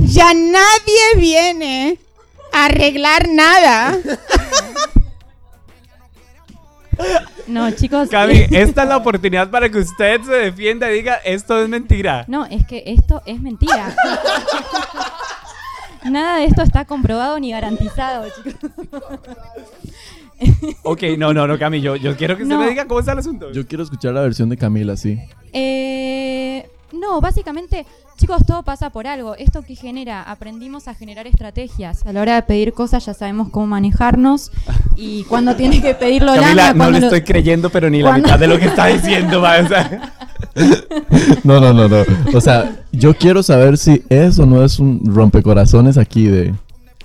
ya 0.00 0.34
nadie 0.34 1.16
viene 1.16 1.98
a 2.52 2.64
arreglar 2.66 3.28
nada. 3.28 3.96
No, 7.46 7.70
chicos. 7.72 8.08
Cami, 8.08 8.46
esta 8.50 8.82
es 8.82 8.88
la 8.88 8.96
oportunidad 8.96 9.50
para 9.50 9.68
que 9.68 9.78
usted 9.78 10.20
se 10.22 10.32
defienda 10.32 10.90
y 10.90 10.94
diga, 10.94 11.14
esto 11.24 11.62
es 11.62 11.68
mentira. 11.68 12.24
No, 12.28 12.44
es 12.46 12.66
que 12.66 12.82
esto 12.86 13.22
es 13.26 13.40
mentira. 13.40 13.94
Nada 16.04 16.38
de 16.38 16.44
esto 16.46 16.62
está 16.62 16.84
comprobado 16.84 17.38
ni 17.38 17.52
garantizado, 17.52 18.26
chicos. 18.44 18.70
Ok, 20.82 21.02
no, 21.18 21.32
no, 21.32 21.46
no, 21.46 21.58
Cami, 21.58 21.80
yo, 21.80 21.96
yo 21.96 22.16
quiero 22.16 22.36
que 22.36 22.44
No. 22.44 22.58
me 22.58 22.68
diga 22.68 22.86
cómo 22.86 23.00
está 23.00 23.12
el 23.12 23.18
asunto. 23.18 23.52
Yo 23.52 23.66
quiero 23.66 23.84
escuchar 23.84 24.12
la 24.14 24.20
versión 24.22 24.48
de 24.48 24.56
Camila, 24.56 24.96
sí. 24.96 25.18
Eh, 25.52 26.66
no, 26.92 27.20
básicamente, 27.20 27.86
chicos, 28.18 28.44
todo 28.46 28.62
pasa 28.62 28.90
por 28.90 29.06
algo. 29.06 29.34
¿Esto 29.36 29.62
que 29.62 29.74
genera? 29.76 30.22
Aprendimos 30.22 30.88
a 30.88 30.94
generar 30.94 31.26
estrategias. 31.26 32.04
A 32.06 32.12
la 32.12 32.20
hora 32.20 32.34
de 32.34 32.42
pedir 32.42 32.72
cosas 32.72 33.04
ya 33.06 33.14
sabemos 33.14 33.48
cómo 33.50 33.66
manejarnos 33.66 34.50
y 34.96 35.24
cuándo 35.24 35.54
tiene 35.56 35.80
que 35.80 35.94
pedirlo 35.94 36.32
Camila, 36.34 36.54
Lana, 36.54 36.84
no 36.84 36.90
le 36.90 37.00
lo- 37.00 37.06
estoy 37.06 37.22
creyendo, 37.22 37.70
pero 37.70 37.88
ni 37.88 38.02
la 38.02 38.10
¿Cuándo? 38.10 38.28
mitad 38.28 38.38
de 38.38 38.46
lo 38.48 38.58
que 38.58 38.66
está 38.72 38.86
diciendo, 38.88 39.40
va, 39.40 39.60
o 39.60 39.68
sea. 39.68 40.12
No, 41.44 41.60
no, 41.60 41.72
no, 41.72 41.88
no. 41.88 41.96
O 42.34 42.40
sea, 42.40 42.76
yo 42.92 43.14
quiero 43.14 43.42
saber 43.42 43.78
si 43.78 44.02
eso 44.10 44.44
no 44.44 44.62
es 44.64 44.78
un 44.78 45.00
rompecorazones 45.06 45.96
aquí 45.96 46.26
de, 46.26 46.54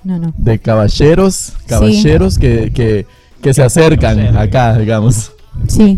No, 0.03 0.19
no. 0.19 0.33
de 0.37 0.59
caballeros, 0.59 1.53
caballeros 1.65 2.37
que, 2.37 2.71
que, 2.73 3.05
que 3.41 3.53
se 3.53 3.63
acercan 3.63 4.35
acá, 4.37 4.77
digamos. 4.77 5.31
Sí. 5.67 5.97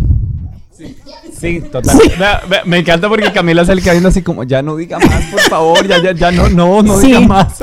Sí, 1.39 1.61
total. 1.71 1.97
Me, 1.97 2.49
me- 2.49 2.63
me 2.65 2.77
encanta 2.79 3.07
porque 3.07 3.31
Camila 3.31 3.63
se 3.63 3.73
le 3.73 3.81
viendo 3.81 4.09
así 4.09 4.21
como, 4.21 4.43
ya 4.43 4.61
no 4.61 4.75
diga 4.75 4.99
más, 4.99 5.23
por 5.31 5.39
favor, 5.41 5.87
ya, 5.87 6.01
ya, 6.03 6.11
ya 6.11 6.31
no, 6.31 6.49
no, 6.49 6.83
no 6.83 6.99
Sí. 6.99 7.07
diga 7.07 7.19
más. 7.21 7.57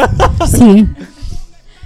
Sí. 0.50 0.87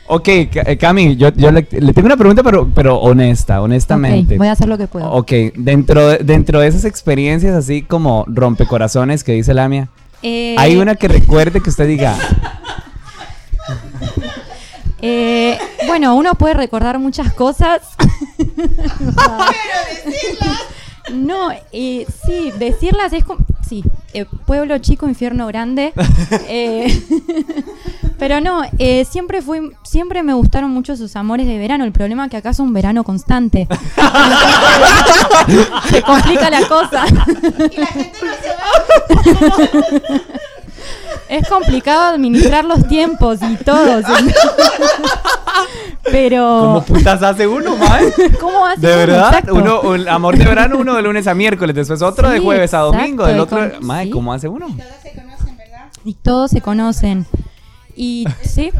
ok, 0.07 0.29
eh, 0.29 0.77
Cami, 0.79 1.17
yo, 1.17 1.31
yo 1.35 1.51
le, 1.51 1.67
le 1.71 1.93
tengo 1.93 2.07
una 2.07 2.17
pregunta, 2.17 2.45
pero, 2.45 2.69
pero 2.73 2.97
honesta, 3.01 3.61
honestamente. 3.61 4.39
Voy 4.39 4.47
a 4.47 4.53
hacer 4.53 4.69
lo 4.69 4.79
que 4.79 4.87
puedo. 4.87 5.11
Ok, 5.11 5.33
dentro 5.57 6.07
de, 6.09 6.19
dentro 6.19 6.61
de 6.61 6.69
esas 6.69 6.85
experiencias 6.85 7.55
así 7.57 7.83
como 7.83 8.25
rompecorazones 8.29 9.25
que 9.25 9.33
dice 9.33 9.53
Lamia, 9.55 9.89
Eh, 10.23 10.55
hay 10.59 10.77
una 10.77 10.95
que 10.95 11.09
recuerde 11.09 11.61
que 11.61 11.71
usted 11.71 11.89
diga, 11.89 12.15
eh, 15.03 15.40
bueno, 15.91 16.15
uno 16.15 16.37
puede 16.37 16.55
recordar 16.55 17.01
muchas 17.01 17.35
cosas. 17.35 17.83
No, 21.13 21.51
eh, 21.73 22.07
sí, 22.25 22.53
decirlas 22.57 23.13
es 23.13 23.25
como... 23.25 23.45
Sí, 23.69 23.83
eh, 24.13 24.27
pueblo 24.47 24.79
chico, 24.79 25.09
infierno 25.09 25.49
grande. 25.49 25.93
Eh, 26.49 27.03
pero 28.19 28.41
no, 28.41 28.63
eh, 28.79 29.05
siempre 29.05 29.43
fui, 29.43 29.73
siempre 29.83 30.23
me 30.23 30.33
gustaron 30.33 30.71
mucho 30.71 30.97
sus 30.97 31.17
amores 31.17 31.49
de 31.49 31.59
verano. 31.59 31.85
El 31.85 31.91
problema 31.91 32.27
es 32.27 32.31
que 32.31 32.37
acá 32.37 32.51
es 32.51 32.61
un 32.61 32.73
verano 32.73 33.03
constante. 33.03 33.67
Se 35.91 36.03
complica 36.03 36.51
la 36.51 36.69
cosa. 36.69 37.05
Es 41.31 41.49
complicado 41.49 42.15
administrar 42.15 42.65
los 42.65 42.87
tiempos 42.89 43.39
y 43.43 43.57
todo. 43.65 44.01
¿sí? 44.03 44.33
Pero... 46.11 46.59
¿cómo 46.61 46.83
putas 46.85 47.23
hace 47.23 47.47
uno, 47.47 47.77
mae? 47.77 48.13
¿Cómo 48.41 48.67
hace 48.67 48.81
De 48.81 48.89
uno? 48.89 48.97
verdad, 48.99 49.27
Exacto. 49.29 49.55
uno, 49.55 49.81
un 49.83 50.09
amor 50.09 50.37
de 50.37 50.45
verano, 50.45 50.77
uno 50.79 50.95
de 50.97 51.03
lunes 51.03 51.27
a 51.29 51.35
miércoles, 51.35 51.77
después 51.77 52.03
otro 52.03 52.29
de 52.31 52.41
jueves 52.41 52.75
a 52.75 52.79
domingo, 52.79 53.25
del 53.27 53.39
otro, 53.39 53.71
con- 53.71 53.87
mae, 53.87 54.07
sí. 54.07 54.11
¿cómo 54.11 54.33
hace 54.33 54.49
uno? 54.49 54.67
Y 56.05 56.15
todos 56.15 56.51
se 56.51 56.61
conocen. 56.61 57.27
Y 57.95 58.27
sí. 58.43 58.71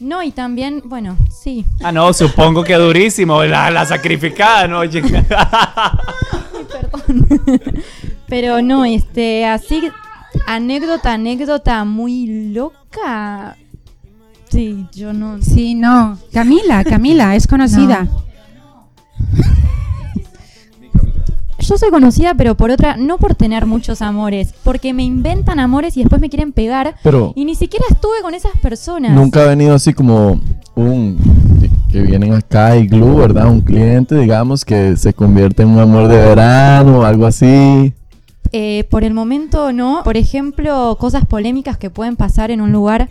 No, 0.00 0.22
y 0.22 0.32
también, 0.32 0.82
bueno, 0.84 1.16
sí. 1.30 1.64
Ah, 1.82 1.92
no, 1.92 2.12
supongo 2.12 2.64
que 2.64 2.74
durísimo, 2.74 3.42
la, 3.44 3.70
la 3.70 3.86
sacrificada, 3.86 4.66
¿no? 4.66 4.80
Oye. 4.80 5.02
Perdón. 6.72 7.30
Pero 8.28 8.62
no, 8.62 8.84
este, 8.84 9.46
así, 9.46 9.90
anécdota, 10.46 11.12
anécdota 11.12 11.84
muy 11.84 12.52
loca. 12.52 13.56
Sí, 14.48 14.86
yo 14.92 15.12
no. 15.12 15.40
Sí, 15.40 15.74
no. 15.74 16.18
Camila, 16.32 16.82
Camila, 16.84 17.36
es 17.36 17.46
conocida. 17.46 18.08
yo 21.58 21.78
soy 21.78 21.90
conocida, 21.90 22.34
pero 22.34 22.56
por 22.56 22.70
otra, 22.70 22.96
no 22.96 23.18
por 23.18 23.34
tener 23.36 23.64
muchos 23.66 24.02
amores, 24.02 24.54
porque 24.64 24.92
me 24.92 25.04
inventan 25.04 25.60
amores 25.60 25.96
y 25.96 26.00
después 26.00 26.20
me 26.20 26.28
quieren 26.28 26.52
pegar. 26.52 26.96
Pero 27.02 27.32
Y 27.36 27.44
ni 27.44 27.54
siquiera 27.54 27.84
estuve 27.90 28.22
con 28.22 28.34
esas 28.34 28.52
personas. 28.60 29.12
nunca 29.12 29.42
ha 29.42 29.46
venido 29.46 29.74
así 29.74 29.92
como 29.92 30.40
un 30.74 31.18
que 31.90 32.02
vienen 32.02 32.32
acá 32.34 32.76
y 32.76 32.86
glue, 32.86 33.16
¿verdad? 33.16 33.48
Un 33.48 33.60
cliente, 33.60 34.16
digamos, 34.16 34.64
que 34.64 34.96
se 34.96 35.12
convierte 35.12 35.62
en 35.62 35.70
un 35.70 35.78
amor 35.80 36.08
de 36.08 36.16
verano 36.16 37.00
o 37.00 37.04
algo 37.04 37.26
así. 37.26 37.92
Eh, 38.52 38.84
por 38.90 39.04
el 39.04 39.14
momento 39.14 39.72
no. 39.72 40.02
Por 40.04 40.16
ejemplo, 40.16 40.96
cosas 40.98 41.24
polémicas 41.24 41.78
que 41.78 41.90
pueden 41.90 42.16
pasar 42.16 42.50
en 42.50 42.60
un 42.60 42.72
lugar 42.72 43.10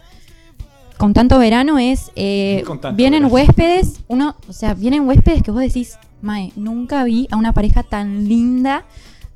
con 0.97 1.13
tanto 1.13 1.39
verano 1.39 1.79
es 1.79 2.11
eh, 2.17 2.61
Con 2.67 2.81
tanto 2.81 2.97
vienen 2.97 3.21
verano. 3.23 3.33
huéspedes, 3.33 4.01
uno, 4.09 4.35
o 4.49 4.53
sea, 4.53 4.73
vienen 4.73 5.07
huéspedes 5.07 5.41
que 5.43 5.51
vos 5.51 5.61
decís, 5.61 5.97
Mae, 6.21 6.51
nunca 6.57 7.05
vi 7.05 7.27
a 7.31 7.37
una 7.37 7.53
pareja 7.53 7.83
tan 7.83 8.27
linda. 8.27 8.83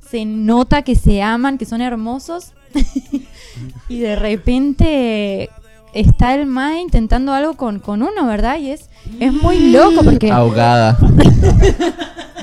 Se 0.06 0.26
nota 0.26 0.82
que 0.82 0.94
se 0.94 1.22
aman, 1.22 1.56
que 1.56 1.64
son 1.64 1.80
hermosos. 1.80 2.52
y 3.88 3.98
de 3.98 4.16
repente 4.16 5.48
está 5.94 6.34
el 6.34 6.44
Mae 6.44 6.80
intentando 6.80 7.32
algo 7.32 7.54
con, 7.54 7.78
con 7.78 8.02
uno, 8.02 8.26
¿verdad? 8.26 8.58
Y 8.58 8.70
es, 8.70 8.90
es 9.18 9.32
muy 9.32 9.70
loco 9.72 10.02
porque 10.04 10.30
Ahogada. 10.30 10.98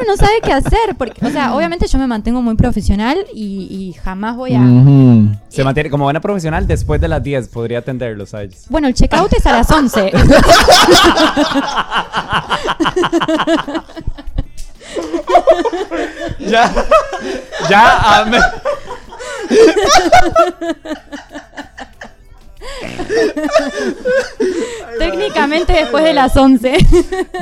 uno 0.00 0.12
no 0.12 0.16
sabe 0.16 0.40
qué 0.42 0.52
hacer. 0.52 0.96
Porque, 0.96 1.24
o 1.24 1.30
sea, 1.30 1.54
obviamente 1.54 1.86
yo 1.86 1.98
me 1.98 2.06
mantengo 2.06 2.42
muy 2.42 2.54
profesional 2.56 3.18
y, 3.34 3.66
y 3.70 3.92
jamás 4.02 4.36
voy 4.36 4.54
a. 4.54 4.60
Se 5.48 5.64
mantiene 5.64 5.90
como 5.90 6.04
buena 6.04 6.20
profesional 6.20 6.66
después 6.66 7.00
de 7.00 7.08
las 7.08 7.22
10, 7.22 7.48
podría 7.48 7.78
atenderlos 7.80 8.34
a 8.34 8.42
ellos. 8.42 8.64
Bueno, 8.68 8.88
el 8.88 8.94
checkout 8.94 9.32
es 9.32 9.46
a 9.46 9.52
las 9.52 9.70
11. 9.70 10.12
Ya, 16.40 16.72
ya, 17.68 18.24
me- 18.30 18.38
Técnicamente 24.98 25.72
después 25.72 26.04
de 26.04 26.12
las 26.14 26.36
11. 26.36 26.76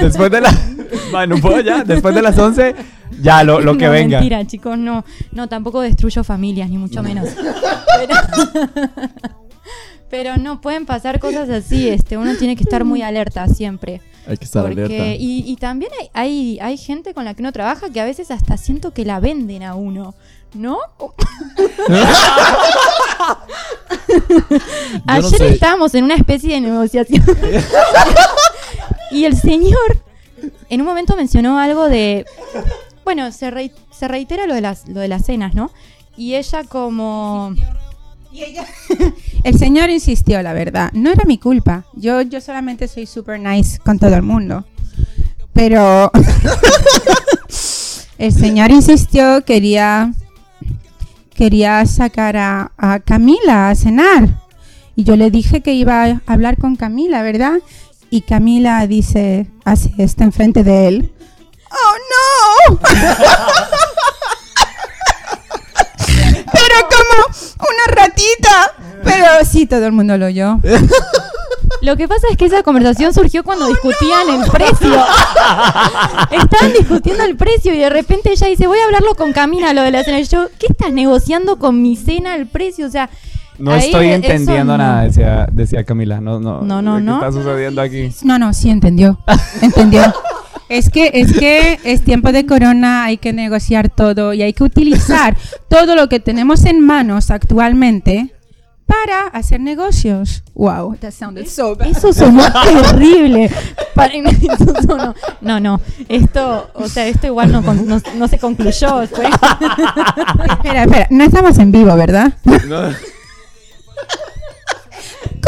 después 0.00 0.30
de 0.30 0.40
la. 0.40 0.52
Bueno, 1.10 1.36
no 1.36 1.40
puedo 1.42 1.60
ya, 1.60 1.84
después 1.84 2.14
de 2.14 2.22
las 2.22 2.38
11, 2.38 2.74
ya 3.20 3.42
lo, 3.44 3.60
lo 3.60 3.76
que 3.76 3.86
no, 3.86 3.92
venga. 3.92 4.18
Mentira, 4.18 4.46
chicos, 4.46 4.76
no. 4.78 5.04
No, 5.32 5.48
tampoco 5.48 5.80
destruyo 5.80 6.22
familias, 6.24 6.68
ni 6.70 6.78
mucho 6.78 7.02
menos. 7.02 7.28
Pero, 7.96 8.14
pero 10.10 10.36
no, 10.36 10.60
pueden 10.60 10.86
pasar 10.86 11.18
cosas 11.20 11.48
así. 11.50 11.88
Este, 11.88 12.16
uno 12.16 12.34
tiene 12.36 12.56
que 12.56 12.62
estar 12.64 12.84
muy 12.84 13.02
alerta 13.02 13.46
siempre. 13.48 14.00
Hay 14.26 14.36
que 14.36 14.44
estar 14.44 14.62
Porque- 14.64 14.84
alerta. 14.84 15.06
y, 15.18 15.44
y 15.46 15.56
también 15.56 15.90
hay, 16.00 16.08
hay, 16.12 16.58
hay 16.60 16.76
gente 16.76 17.14
con 17.14 17.24
la 17.24 17.34
que 17.34 17.42
uno 17.42 17.52
trabaja 17.52 17.90
que 17.90 18.00
a 18.00 18.04
veces 18.04 18.30
hasta 18.30 18.56
siento 18.56 18.92
que 18.92 19.04
la 19.04 19.20
venden 19.20 19.62
a 19.62 19.74
uno. 19.74 20.14
¿No? 20.54 20.78
Ayer 25.06 25.22
no 25.22 25.28
sé. 25.30 25.48
estábamos 25.48 25.94
en 25.94 26.04
una 26.04 26.14
especie 26.14 26.54
de 26.54 26.60
negociación. 26.62 27.22
y 29.10 29.24
el 29.24 29.36
señor 29.36 29.98
en 30.68 30.80
un 30.80 30.86
momento 30.86 31.16
mencionó 31.16 31.58
algo 31.58 31.88
de. 31.88 32.26
Bueno, 33.04 33.32
se, 33.32 33.72
se 33.90 34.08
reitera 34.08 34.46
lo 34.46 34.54
de, 34.54 34.60
las, 34.60 34.88
lo 34.88 35.00
de 35.00 35.08
las 35.08 35.24
cenas, 35.24 35.54
¿no? 35.54 35.70
Y 36.16 36.34
ella 36.34 36.64
como... 36.64 37.54
El 39.44 39.58
señor 39.58 39.90
insistió, 39.90 40.42
la 40.42 40.52
verdad. 40.52 40.90
No 40.92 41.10
era 41.10 41.24
mi 41.24 41.38
culpa. 41.38 41.84
Yo, 41.94 42.22
yo 42.22 42.40
solamente 42.40 42.88
soy 42.88 43.06
super 43.06 43.40
nice 43.40 43.78
con 43.78 43.98
todo 43.98 44.14
el 44.14 44.22
mundo. 44.22 44.64
Pero 45.52 46.10
el 48.18 48.32
señor 48.32 48.70
insistió, 48.70 49.44
quería, 49.44 50.12
quería 51.34 51.84
sacar 51.86 52.36
a, 52.36 52.72
a 52.76 53.00
Camila 53.00 53.70
a 53.70 53.74
cenar. 53.74 54.28
Y 54.94 55.04
yo 55.04 55.16
le 55.16 55.30
dije 55.30 55.62
que 55.62 55.74
iba 55.74 56.04
a 56.04 56.20
hablar 56.26 56.58
con 56.58 56.76
Camila, 56.76 57.22
¿verdad? 57.22 57.58
Y 58.10 58.22
Camila 58.22 58.86
dice, 58.86 59.50
hace 59.64 59.92
esto 59.98 60.24
enfrente 60.24 60.64
de 60.64 60.88
él. 60.88 61.12
¡Oh, 61.70 61.94
no! 62.70 62.78
Pero 66.52 66.74
como 66.88 67.26
una 67.68 67.86
ratita. 67.94 68.72
Pero 69.04 69.26
sí, 69.44 69.66
todo 69.66 69.84
el 69.86 69.92
mundo 69.92 70.16
lo 70.16 70.26
oyó. 70.26 70.58
Lo 71.82 71.96
que 71.96 72.08
pasa 72.08 72.26
es 72.30 72.36
que 72.36 72.46
esa 72.46 72.62
conversación 72.62 73.12
surgió 73.12 73.44
cuando 73.44 73.66
discutían 73.66 74.28
el 74.30 74.50
precio. 74.50 74.94
Estaban 76.30 76.72
discutiendo 76.72 77.24
el 77.24 77.36
precio 77.36 77.74
y 77.74 77.78
de 77.78 77.90
repente 77.90 78.32
ella 78.32 78.46
dice, 78.46 78.66
voy 78.66 78.78
a 78.78 78.84
hablarlo 78.86 79.14
con 79.14 79.32
Camila, 79.32 79.74
lo 79.74 79.82
de 79.82 79.90
la 79.90 80.02
cena. 80.02 80.18
Y 80.18 80.24
yo, 80.24 80.48
¿qué 80.58 80.66
estás 80.70 80.92
negociando 80.92 81.58
con 81.58 81.82
mi 81.82 81.96
cena 81.96 82.34
el 82.34 82.46
precio? 82.46 82.86
O 82.86 82.90
sea... 82.90 83.10
No 83.58 83.72
ahí 83.72 83.86
estoy 83.86 84.08
entendiendo 84.08 84.72
no. 84.76 84.78
nada, 84.78 85.02
decía, 85.02 85.48
decía 85.52 85.84
Camila. 85.84 86.20
No, 86.20 86.38
no, 86.40 86.62
No, 86.62 86.80
no, 86.82 86.96
¿qué 86.96 87.02
no. 87.02 87.14
está 87.16 87.32
sucediendo 87.32 87.82
aquí? 87.82 88.10
No, 88.22 88.38
no, 88.38 88.52
sí 88.54 88.70
entendió. 88.70 89.18
Entendió. 89.62 90.02
Es 90.68 90.90
que, 90.90 91.10
es 91.14 91.32
que 91.32 91.80
es 91.84 92.02
tiempo 92.04 92.30
de 92.30 92.44
corona, 92.46 93.04
hay 93.04 93.16
que 93.16 93.32
negociar 93.32 93.88
todo 93.88 94.34
y 94.34 94.42
hay 94.42 94.52
que 94.52 94.62
utilizar 94.64 95.36
todo 95.68 95.96
lo 95.96 96.08
que 96.08 96.20
tenemos 96.20 96.64
en 96.66 96.80
manos 96.80 97.30
actualmente 97.30 98.34
para 98.84 99.26
hacer 99.28 99.60
negocios. 99.60 100.42
Wow, 100.54 100.96
that 101.00 101.12
sounded 101.12 101.46
so 101.46 101.74
bad. 101.74 101.88
Eso 101.88 102.12
sonó 102.12 102.42
terrible. 102.64 103.46
Eso 103.46 104.74
sonó- 104.86 105.14
No, 105.40 105.58
no. 105.60 105.80
Esto, 106.08 106.70
o 106.74 106.86
sea, 106.88 107.06
esto 107.06 107.26
igual 107.26 107.50
no, 107.50 107.62
con- 107.62 107.86
no, 107.86 108.00
no 108.16 108.28
se 108.28 108.38
concluyó. 108.38 109.02
Espera, 109.02 110.84
espera, 110.84 111.06
no 111.10 111.24
estamos 111.24 111.58
en 111.58 111.72
vivo, 111.72 111.94
¿verdad? 111.96 112.32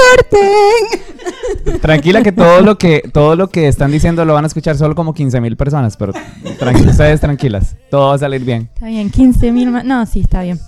¡Corten! 0.01 1.81
Tranquila 1.81 2.23
que 2.23 2.33
todo 2.33 2.61
lo 2.63 2.79
que 2.79 3.03
todo 3.13 3.37
lo 3.37 3.49
que 3.49 3.69
están 3.69 3.91
diciendo 3.91 4.25
lo 4.25 4.35
van 4.35 4.45
a 4.45 4.47
escuchar 4.47 4.77
solo 4.77 4.95
como 4.95 5.13
15 5.15 5.41
mil 5.41 5.57
personas, 5.57 5.97
pero 5.97 6.13
ustedes 6.87 7.21
tranquilas, 7.21 7.77
todo 7.91 8.09
va 8.09 8.15
a 8.15 8.19
salir 8.19 8.45
bien. 8.45 8.71
Está 8.75 8.87
bien, 8.87 9.11
15 9.11 9.53
mil 9.53 9.71
más. 9.71 9.85
No, 9.85 10.05
sí, 10.07 10.21
está 10.21 10.43
bien. 10.43 10.59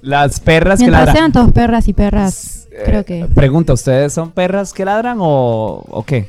Las 0.00 0.40
perras 0.40 0.78
que 0.78 0.84
Mientras 0.84 1.06
ladran. 1.06 1.16
sean 1.16 1.32
todos 1.32 1.52
perras 1.52 1.88
y 1.88 1.92
perras, 1.94 2.68
Eh, 2.70 2.82
creo 2.84 3.04
que. 3.04 3.26
Pregunta, 3.34 3.72
¿ustedes 3.72 4.12
son 4.12 4.30
perras 4.32 4.72
que 4.72 4.84
ladran 4.84 5.18
o, 5.20 5.82
o 5.88 6.02
qué? 6.04 6.28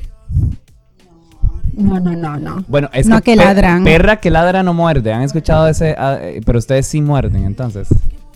No, 1.74 2.00
no, 2.00 2.12
no, 2.16 2.38
no. 2.38 2.64
Bueno, 2.68 2.88
es 2.94 3.06
No, 3.06 3.20
que 3.20 3.36
ladran. 3.36 3.84
Perra 3.84 4.16
que 4.16 4.30
ladra 4.30 4.62
no 4.62 4.72
muerde. 4.72 5.12
¿Han 5.12 5.22
escuchado 5.22 5.68
ese? 5.68 5.94
Ah, 5.98 6.16
eh, 6.20 6.40
pero 6.46 6.58
ustedes 6.58 6.86
sí 6.86 7.02
muerden, 7.02 7.44
entonces. 7.44 7.88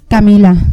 Camila. 0.09 0.55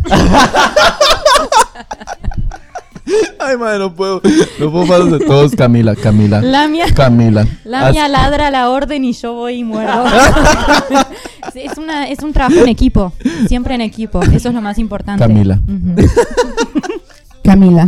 Ay, 3.40 3.58
madre, 3.58 3.80
no 3.80 3.94
puedo. 3.94 4.22
No 4.60 4.72
puedo 4.72 4.88
pasar 4.88 5.06
de 5.06 5.26
todos. 5.26 5.56
Camila, 5.56 5.96
Camila. 5.96 6.42
La 6.42 6.68
mía, 6.68 6.86
Camila. 6.94 7.48
la 7.64 7.92
mía 7.92 8.08
ladra 8.08 8.52
la 8.52 8.70
orden 8.70 9.06
y 9.06 9.14
yo 9.14 9.34
voy 9.34 9.60
y 9.60 9.64
muerdo. 9.64 10.06
Es, 11.56 11.78
una, 11.78 12.08
es 12.08 12.20
un 12.20 12.34
trabajo 12.34 12.60
en 12.60 12.68
equipo. 12.68 13.14
Siempre 13.48 13.74
en 13.74 13.82
equipo. 13.82 14.22
Eso 14.22 14.50
es 14.50 14.54
lo 14.54 14.62
más 14.62 14.78
importante. 14.78 15.24
Camila. 15.24 15.60
Camila. 17.44 17.88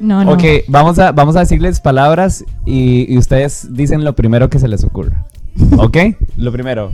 No, 0.00 0.24
no. 0.24 0.32
Ok, 0.32 0.44
vamos 0.68 0.98
a, 0.98 1.12
vamos 1.12 1.34
a 1.36 1.40
decirles 1.40 1.80
palabras 1.80 2.44
y, 2.66 3.12
y 3.12 3.18
ustedes 3.18 3.68
dicen 3.70 4.04
lo 4.04 4.14
primero 4.14 4.48
que 4.48 4.58
se 4.58 4.68
les 4.68 4.84
ocurra. 4.84 5.24
¿Ok? 5.78 5.96
Lo 6.36 6.52
primero. 6.52 6.92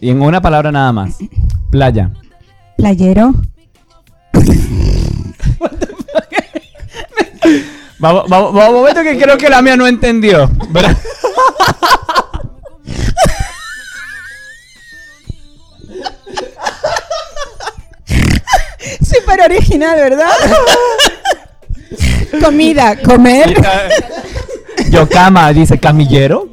Y 0.00 0.10
en 0.10 0.22
una 0.22 0.40
palabra 0.40 0.72
nada 0.72 0.92
más. 0.92 1.18
Playa. 1.70 2.10
Playero. 2.76 3.34
Vamos, 7.98 8.24
vamos, 8.28 8.52
vamos, 8.52 8.68
un 8.70 8.74
momento 8.80 9.02
que 9.02 9.16
creo 9.18 9.38
que 9.38 9.48
la 9.48 9.62
mía 9.62 9.76
no 9.76 9.86
entendió. 9.86 10.50
¿verdad? 10.70 10.96
Súper 19.00 19.40
original, 19.42 19.96
¿verdad? 19.96 20.30
Comida, 22.42 22.96
comer. 23.02 23.54
Yokama 24.90 25.52
dice 25.52 25.78
camillero. 25.78 26.48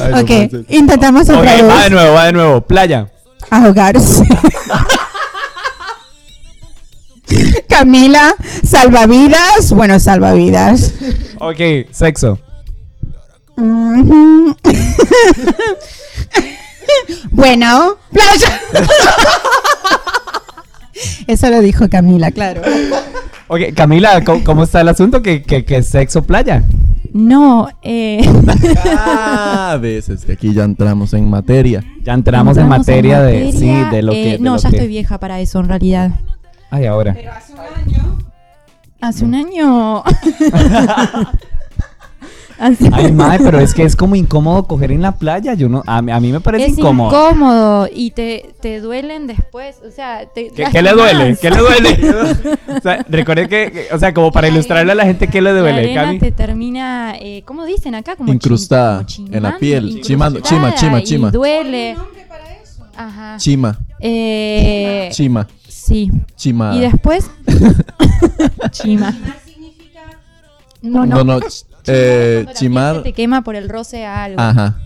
Ay, 0.00 0.10
no 0.10 0.20
Ok, 0.20 0.30
intentamos 0.68 1.28
otra 1.28 1.42
va 1.42 1.52
de 1.52 1.62
vez. 1.62 1.90
nuevo, 1.90 2.14
va 2.14 2.24
de 2.26 2.32
nuevo. 2.32 2.60
Playa. 2.62 3.06
Ahogarse. 3.50 4.24
Camila, 7.78 8.34
salvavidas. 8.62 9.72
Bueno, 9.72 9.98
salvavidas. 9.98 10.94
Ok, 11.40 11.90
sexo. 11.90 12.38
Bueno, 17.32 17.96
playa. 18.12 18.60
Eso 21.26 21.50
lo 21.50 21.60
dijo 21.60 21.88
Camila, 21.90 22.30
claro. 22.30 22.62
Ok, 23.48 23.60
Camila, 23.74 24.22
¿cómo, 24.22 24.44
cómo 24.44 24.62
está 24.62 24.80
el 24.82 24.88
asunto? 24.88 25.20
¿Qué, 25.22 25.42
qué, 25.42 25.64
qué 25.64 25.82
sexo 25.82 26.22
playa? 26.22 26.62
No, 27.12 27.68
eh, 27.82 28.24
Ah, 28.96 29.76
veces 29.80 30.24
que 30.24 30.32
aquí 30.32 30.54
ya 30.54 30.62
entramos 30.64 31.12
en 31.14 31.28
materia. 31.28 31.82
Ya 32.04 32.12
entramos, 32.14 32.56
en 32.56 32.68
materia 32.68 33.20
de, 33.20 33.50
sí, 33.52 33.66
de 33.90 34.02
lo 34.02 34.12
eh, 34.12 34.22
que. 34.24 34.30
de 34.32 34.38
no, 34.38 34.52
lo 34.52 34.58
ya 34.58 34.70
que- 34.70 34.76
estoy 34.76 34.88
vieja 34.88 35.18
para 35.18 35.40
eso 35.40 35.58
en 35.60 35.68
realidad. 35.68 36.12
Ay, 36.74 36.86
ahora. 36.86 37.14
Hace 39.00 39.24
un 39.24 39.34
año. 39.34 40.02
Hace- 42.58 42.88
Ay, 42.92 43.12
mae, 43.12 43.38
pero 43.40 43.58
es 43.60 43.74
que 43.74 43.82
es 43.82 43.94
como 43.96 44.14
incómodo 44.16 44.66
coger 44.66 44.90
en 44.92 45.02
la 45.02 45.12
playa. 45.12 45.54
Yo 45.54 45.68
no, 45.68 45.82
a, 45.86 46.00
mí- 46.02 46.10
a 46.12 46.18
mí 46.20 46.32
me 46.32 46.40
parece 46.40 46.66
es 46.66 46.78
incómodo. 46.78 47.10
incómodo 47.10 47.88
y 47.92 48.10
te, 48.12 48.54
te 48.60 48.80
duelen 48.80 49.26
después. 49.26 49.76
O 49.86 49.90
sea, 49.90 50.26
te 50.32 50.48
¿Qué, 50.50 50.64
qué 50.70 50.82
le 50.82 50.92
duele? 50.92 51.36
¿Qué 51.40 51.50
le 51.50 51.56
duele? 51.58 51.98
o 52.78 52.80
sea, 52.80 53.04
recuerde 53.08 53.48
que, 53.48 53.88
o 53.92 53.98
sea, 53.98 54.14
como 54.14 54.30
para 54.32 54.46
La 54.48 54.54
ilustrarle 54.54 54.92
a 54.92 54.94
la 54.94 55.04
gente, 55.04 55.26
¿qué 55.28 55.40
le 55.42 55.52
La 55.52 55.60
duele, 55.60 55.78
arena 55.78 56.04
Cami? 56.04 56.18
te 56.20 56.30
termina, 56.32 57.14
eh, 57.20 57.42
¿cómo 57.44 57.64
dicen 57.66 57.94
acá? 57.96 58.16
Como 58.16 58.32
Incrustada 58.32 59.04
en 59.30 59.42
la 59.42 59.58
piel, 59.58 60.00
chimando, 60.00 60.40
chima, 60.40 60.68
incrustada 60.68 60.80
chima, 60.80 61.00
y 61.00 61.04
chima. 61.04 61.30
duele. 61.30 61.96
Ajá. 62.96 63.36
Chima, 63.38 63.76
Eh, 64.00 65.08
chima, 65.10 65.48
sí. 65.84 66.10
chima. 66.36 66.74
Y 66.76 66.80
después. 66.80 67.30
Chima. 68.70 69.14
No, 70.82 71.06
no. 71.06 71.24
No, 71.24 71.24
no, 71.24 71.46
eh, 71.86 72.46
chimar. 72.54 73.02
te 73.02 73.12
quema 73.12 73.42
por 73.42 73.56
el 73.56 73.68
roce 73.68 74.04
a 74.04 74.24
algo. 74.24 74.40
Ajá. 74.40 74.78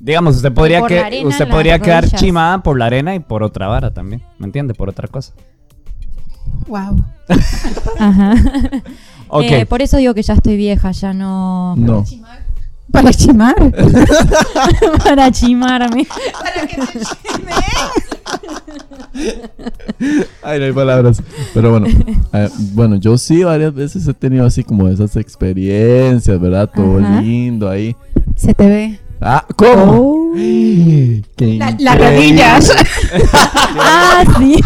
Digamos, 0.00 0.36
usted 0.36 0.52
podría, 0.52 0.82
que, 0.82 0.98
arena 0.98 1.28
usted 1.28 1.48
podría 1.48 1.78
quedar 1.78 2.04
rodillas. 2.04 2.20
chimada 2.20 2.62
por 2.62 2.78
la 2.78 2.86
arena 2.86 3.14
y 3.14 3.20
por 3.20 3.42
otra 3.42 3.68
vara 3.68 3.92
también. 3.92 4.22
¿Me 4.38 4.46
entiende? 4.46 4.74
Por 4.74 4.88
otra 4.88 5.08
cosa. 5.08 5.32
Wow. 6.66 7.04
Ajá. 7.98 8.34
Ok. 9.28 9.44
Eh, 9.50 9.66
por 9.66 9.82
eso 9.82 9.96
digo 9.96 10.14
que 10.14 10.22
ya 10.22 10.34
estoy 10.34 10.56
vieja, 10.56 10.92
ya 10.92 11.12
no. 11.12 11.74
No. 11.76 12.04
Para 12.94 13.12
chimar. 13.12 13.54
Para 15.04 15.30
chimarme. 15.32 16.06
Ay, 20.42 20.58
no 20.58 20.64
hay 20.66 20.72
palabras. 20.72 21.22
Pero 21.52 21.70
bueno, 21.70 21.86
eh, 22.32 22.48
bueno, 22.72 22.96
yo 22.96 23.18
sí 23.18 23.42
varias 23.44 23.74
veces 23.74 24.06
he 24.06 24.14
tenido 24.14 24.46
así 24.46 24.62
como 24.64 24.88
esas 24.88 25.16
experiencias, 25.16 26.40
¿verdad? 26.40 26.70
Todo 26.74 26.98
Ajá. 26.98 27.20
lindo 27.20 27.68
ahí. 27.68 27.96
Se 28.36 28.54
te 28.54 28.66
ve. 28.68 29.00
Ah, 29.20 29.44
¿cómo? 29.56 29.84
Oh. 29.92 30.34
La- 31.38 31.70
las 31.78 31.94
increíble. 31.96 32.10
rodillas. 32.10 32.72
Ah, 33.76 34.22
sí. 34.38 34.56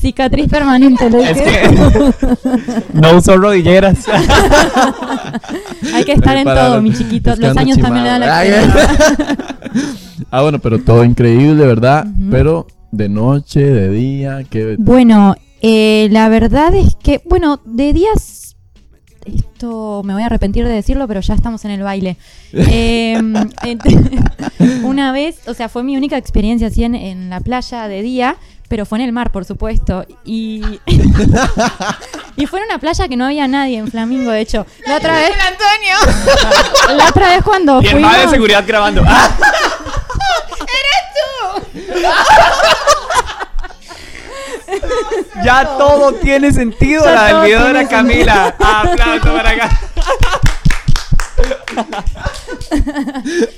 Cicatriz 0.00 0.48
permanente. 0.48 1.10
lo 1.10 1.18
Es 1.22 1.40
que 1.40 2.84
no 2.94 3.16
uso 3.16 3.36
rodilleras. 3.36 3.98
Hay 5.94 6.04
que 6.04 6.12
estar 6.12 6.36
en 6.36 6.44
todo, 6.44 6.80
mi 6.82 6.92
chiquito. 6.92 7.34
Los 7.36 7.56
años 7.56 7.78
también 7.78 8.04
le 8.04 8.10
dan 8.10 8.20
la. 8.20 9.36
Ah, 10.32 10.42
bueno, 10.42 10.58
pero 10.60 10.78
todo 10.78 11.04
increíble, 11.04 11.66
¿verdad? 11.66 12.06
Pero 12.30 12.66
de 12.92 13.08
noche, 13.08 13.60
de 13.60 13.90
día, 13.90 14.44
qué 14.48 14.76
Bueno, 14.78 15.34
eh, 15.60 16.08
la 16.12 16.28
verdad 16.28 16.74
es 16.74 16.94
que, 17.02 17.20
bueno, 17.28 17.60
de 17.64 17.92
días. 17.92 18.56
Esto 19.24 20.02
me 20.04 20.14
voy 20.14 20.22
a 20.22 20.26
arrepentir 20.26 20.64
de 20.66 20.72
decirlo, 20.72 21.06
pero 21.08 21.20
ya 21.20 21.34
estamos 21.34 21.64
en 21.64 21.72
el 21.72 21.82
baile. 21.82 22.16
Eh, 22.52 23.16
ent- 23.18 24.82
una 24.84 25.12
vez, 25.12 25.46
o 25.48 25.54
sea, 25.54 25.68
fue 25.68 25.82
mi 25.84 25.96
única 25.96 26.16
experiencia 26.16 26.68
así 26.68 26.84
en, 26.84 26.94
en 26.94 27.30
la 27.30 27.40
playa 27.40 27.86
de 27.88 28.02
día, 28.02 28.36
pero 28.70 28.86
fue 28.86 28.98
en 28.98 29.04
el 29.06 29.12
mar, 29.12 29.32
por 29.32 29.44
supuesto. 29.44 30.06
Y, 30.24 30.62
y 32.36 32.46
fue 32.46 32.60
en 32.60 32.66
una 32.66 32.78
playa 32.78 33.08
que 33.08 33.16
no 33.16 33.24
había 33.24 33.48
nadie 33.48 33.78
en 33.78 33.90
Flamingo, 33.90 34.30
de 34.30 34.40
hecho. 34.42 34.64
La 34.86 34.98
otra 34.98 35.14
vez. 35.16 35.32
Antonio. 35.32 36.96
La 36.96 37.08
otra 37.08 37.30
vez 37.30 37.42
cuando 37.42 37.82
y 37.82 37.86
el 37.86 37.90
fuimos. 37.90 38.16
de 38.16 38.28
seguridad 38.28 38.62
grabando. 38.64 39.02
¡Ah! 39.08 39.28
Ya 45.44 45.64
todo 45.76 46.12
tiene 46.14 46.52
sentido. 46.52 47.02
Ya 47.04 47.10
la 47.12 47.24
del 47.24 47.46
video 47.46 47.64
de 47.64 47.72
la 47.72 47.88
Camila. 47.88 48.54
Aplauso 48.56 49.32
para 49.34 49.50
acá. 49.50 49.80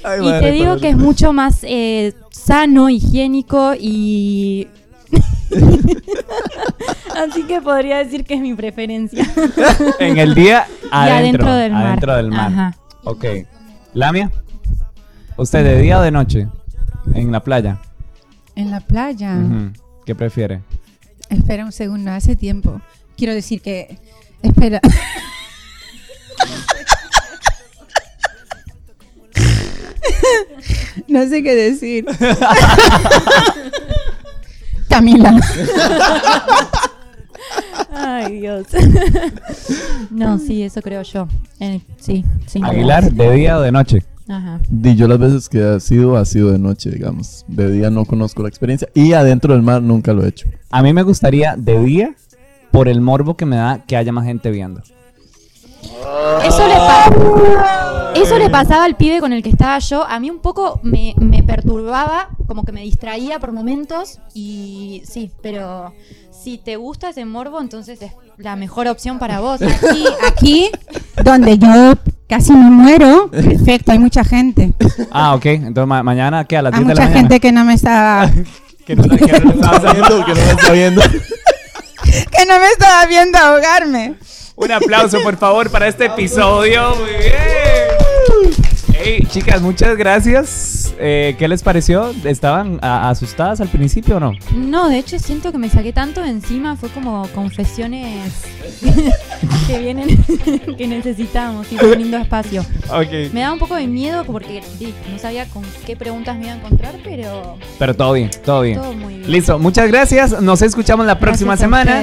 Ay, 0.05 0.20
Y 0.20 0.22
madre, 0.22 0.40
te 0.40 0.53
digo 0.53 0.79
que 0.79 0.88
es 0.88 0.96
mucho 0.96 1.35
más 1.35 1.59
eh, 1.64 2.14
sano, 2.31 2.88
higiénico 2.88 3.75
y... 3.79 4.68
Así 7.17 7.45
que 7.47 7.61
podría 7.61 7.99
decir 7.99 8.25
que 8.25 8.35
es 8.35 8.41
mi 8.41 8.55
preferencia. 8.55 9.25
En 9.99 10.19
el 10.19 10.35
día 10.35 10.67
y 10.85 10.88
adentro, 10.91 11.47
adentro 11.47 11.55
del 11.55 11.73
mar. 11.73 11.87
adentro 11.87 12.17
del 12.17 12.31
mar. 12.31 12.53
Ajá. 12.53 12.77
Ok. 13.05 13.25
Lamia. 13.95 14.31
¿Usted 15.37 15.65
de 15.65 15.81
día 15.81 15.99
o 15.99 16.03
de 16.03 16.11
noche? 16.11 16.49
En 17.15 17.33
la 17.33 17.41
playa. 17.41 17.81
En 18.55 18.71
la 18.71 18.81
playa. 18.81 19.38
¿Qué 20.05 20.15
prefiere? 20.15 20.62
Espera 21.29 21.65
un 21.65 21.73
segundo, 21.73 22.11
hace 22.11 22.37
tiempo. 22.37 22.81
Quiero 23.17 23.35
decir 23.35 23.61
que. 23.61 23.99
Espera. 24.43 24.81
no 31.09 31.27
sé 31.29 31.43
qué 31.43 31.55
decir. 31.55 32.07
Camila. 34.92 35.40
Ay, 37.94 38.40
Dios. 38.40 38.66
no, 40.11 40.38
sí, 40.38 40.62
eso 40.62 40.81
creo 40.83 41.02
yo. 41.02 41.28
Eh, 41.61 41.81
sí, 41.98 42.24
sí. 42.46 42.61
Aguilar, 42.62 43.11
¿de 43.12 43.33
día 43.33 43.59
o 43.59 43.61
de 43.62 43.72
noche? 43.72 44.02
Ajá. 44.28 44.61
Di, 44.68 44.94
yo 44.94 45.09
las 45.09 45.18
veces 45.18 45.48
que 45.48 45.62
ha 45.62 45.81
sido, 45.81 46.16
ha 46.16 46.24
sido 46.24 46.50
de 46.52 46.59
noche, 46.59 46.90
digamos. 46.90 47.44
De 47.48 47.70
día 47.70 47.90
no 47.90 48.05
conozco 48.05 48.42
la 48.42 48.48
experiencia. 48.48 48.88
Y 48.94 49.12
adentro 49.14 49.52
del 49.55 49.62
mar 49.62 49.83
nunca 49.83 50.12
lo 50.12 50.24
he 50.24 50.28
hecho. 50.28 50.48
A 50.70 50.83
mí 50.83 50.92
me 50.92 51.02
gustaría 51.02 51.55
de 51.57 51.78
día 51.83 52.14
por 52.70 52.88
el 52.88 53.00
morbo 53.00 53.37
que 53.37 53.44
me 53.46 53.57
da 53.57 53.83
que 53.87 53.96
haya 53.96 54.12
más 54.12 54.24
gente 54.24 54.50
viendo. 54.50 54.81
Eso 56.44 56.66
le, 56.66 56.74
pa- 56.74 57.91
eso 58.14 58.38
le 58.38 58.51
pasaba 58.51 58.85
al 58.85 58.96
pibe 58.96 59.20
con 59.20 59.33
el 59.33 59.42
que 59.42 59.51
estaba 59.51 59.79
yo. 59.79 60.05
A 60.05 60.20
mí 60.20 60.31
un 60.31 60.40
poco 60.40 60.81
me, 60.83 61.14
me 61.16 61.42
perturbaba, 61.42 62.29
como 62.46 62.64
que 62.64 62.72
me 62.72 62.83
distraía 62.83 63.38
por 63.38 63.53
momentos. 63.53 64.18
Y 64.35 65.03
sí, 65.07 65.31
pero 65.42 65.92
si 66.31 66.59
te 66.59 66.77
gusta 66.77 67.11
ese 67.11 67.25
morbo, 67.25 67.61
entonces 67.61 68.01
es 68.03 68.12
la 68.37 68.57
mejor 68.57 68.88
opción 68.88 69.18
para 69.18 69.40
vos. 69.40 69.61
Aquí, 69.62 70.05
aquí, 70.27 70.70
donde 71.25 71.59
yo 71.59 71.94
casi 72.29 72.53
me 72.53 72.70
muero. 72.70 73.31
Perfecto, 73.31 73.92
hay 73.92 73.98
mucha 73.98 74.25
gente. 74.25 74.72
Ah, 75.11 75.35
ok. 75.35 75.46
Entonces 75.46 75.87
ma- 75.87 76.03
mañana, 76.03 76.44
¿qué? 76.44 76.57
A 76.57 76.62
las 76.62 76.75
Hay 76.75 76.81
10 76.85 76.88
de 76.88 76.94
la 76.94 77.01
mucha 77.01 77.09
mañana. 77.11 77.20
gente 77.29 77.40
que 77.40 77.53
no 77.53 77.64
me 77.64 77.75
estaba. 77.75 78.31
Que 78.85 78.96
no, 78.96 79.05
que 79.05 79.16
no 79.44 79.51
estaba 79.53 79.92
viendo, 79.92 80.25
que 80.27 80.33
no 80.35 80.40
me 80.44 80.51
está 80.51 80.72
viendo. 80.72 81.03
que 81.03 82.46
no 82.48 82.59
me 82.59 82.66
estaba 82.66 83.07
viendo 83.07 83.38
ahogarme. 83.38 84.14
Un 84.57 84.72
aplauso, 84.72 85.22
por 85.22 85.37
favor, 85.37 85.70
para 85.70 85.87
este 85.87 86.07
episodio. 86.07 86.96
Muy 86.96 87.11
bien. 87.11 88.02
Hey, 89.05 89.27
chicas, 89.29 89.61
muchas 89.61 89.97
gracias. 89.97 90.95
Eh, 90.99 91.35
¿Qué 91.38 91.49
les 91.49 91.62
pareció? 91.62 92.12
¿Estaban 92.25 92.79
a- 92.83 93.11
asustadas 93.11 93.61
al 93.61 93.69
principio 93.69 94.19
o 94.19 94.21
no? 94.21 94.33
No, 94.55 94.88
de 94.88 94.99
hecho 94.99 95.19
siento 95.19 95.51
que 95.51 95.59
me 95.59 95.69
saqué 95.69 95.93
tanto 95.93 96.23
de 96.23 96.29
encima, 96.29 96.77
fue 96.77 96.88
como 96.91 97.27
confesiones 97.35 98.33
que 99.67 99.79
vienen, 99.81 100.25
que 100.79 100.87
necesitamos, 100.87 101.67
y 101.73 101.85
un 101.85 101.99
lindo 101.99 102.17
espacio. 102.17 102.65
Me 103.33 103.41
da 103.41 103.53
un 103.53 103.59
poco 103.59 103.75
de 103.75 103.88
miedo 103.88 104.25
porque 104.25 104.62
no 105.11 105.19
sabía 105.19 105.47
con 105.47 105.65
qué 105.85 105.97
preguntas 105.97 106.37
me 106.37 106.45
iba 106.45 106.53
a 106.55 106.57
encontrar, 106.59 106.95
pero 107.03 107.57
Pero 107.81 107.95
todo 107.97 108.12
bien, 108.12 108.31
todo 108.45 108.61
bien. 108.62 108.79
todo 108.81 108.93
muy 108.93 109.17
bien. 109.19 109.31
Listo, 109.33 109.59
muchas 109.59 109.88
gracias. 109.88 110.41
Nos 110.41 110.62
escuchamos 110.62 111.07
la 111.07 111.19
próxima 111.19 111.57
Gracias 111.57 111.61
semana. 111.67 112.03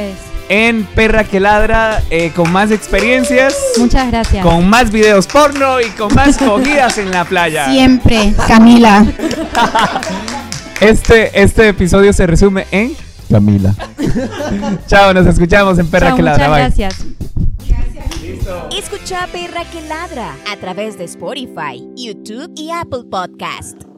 En 0.50 0.84
Perra 0.84 1.24
que 1.24 1.40
Ladra 1.40 2.02
eh, 2.10 2.32
con 2.36 2.52
más 2.52 2.72
experiencias, 2.72 3.56
Muchas 3.78 4.08
gracias. 4.12 4.44
con 4.46 4.68
más 4.70 4.92
videos 4.92 5.28
porno 5.28 5.80
y 5.80 5.86
con 5.92 6.14
más 6.14 6.38
cogidas 6.40 6.98
en 6.98 7.12
la 7.12 7.24
playa. 7.26 7.70
Siempre, 7.72 8.34
Camila. 8.48 9.06
Este, 10.82 11.42
este 11.42 11.68
episodio 11.68 12.14
se 12.14 12.26
resume 12.26 12.66
en 12.72 12.96
Camila. 13.30 13.76
Chao, 14.88 15.14
nos 15.14 15.28
escuchamos 15.28 15.78
en 15.78 15.88
Perra 15.88 16.08
Chao, 16.08 16.16
que 16.16 16.22
Ladra. 16.24 16.48
muchas 16.48 16.76
Bye. 16.78 16.86
gracias. 16.86 17.06
Escucha 18.78 19.28
Perra 19.32 19.66
que 19.66 19.82
Ladra 19.90 20.36
a 20.50 20.56
través 20.56 20.98
de 20.98 21.04
Spotify, 21.04 21.86
YouTube 21.98 22.54
y 22.56 22.72
Apple 22.72 23.04
Podcast. 23.12 23.89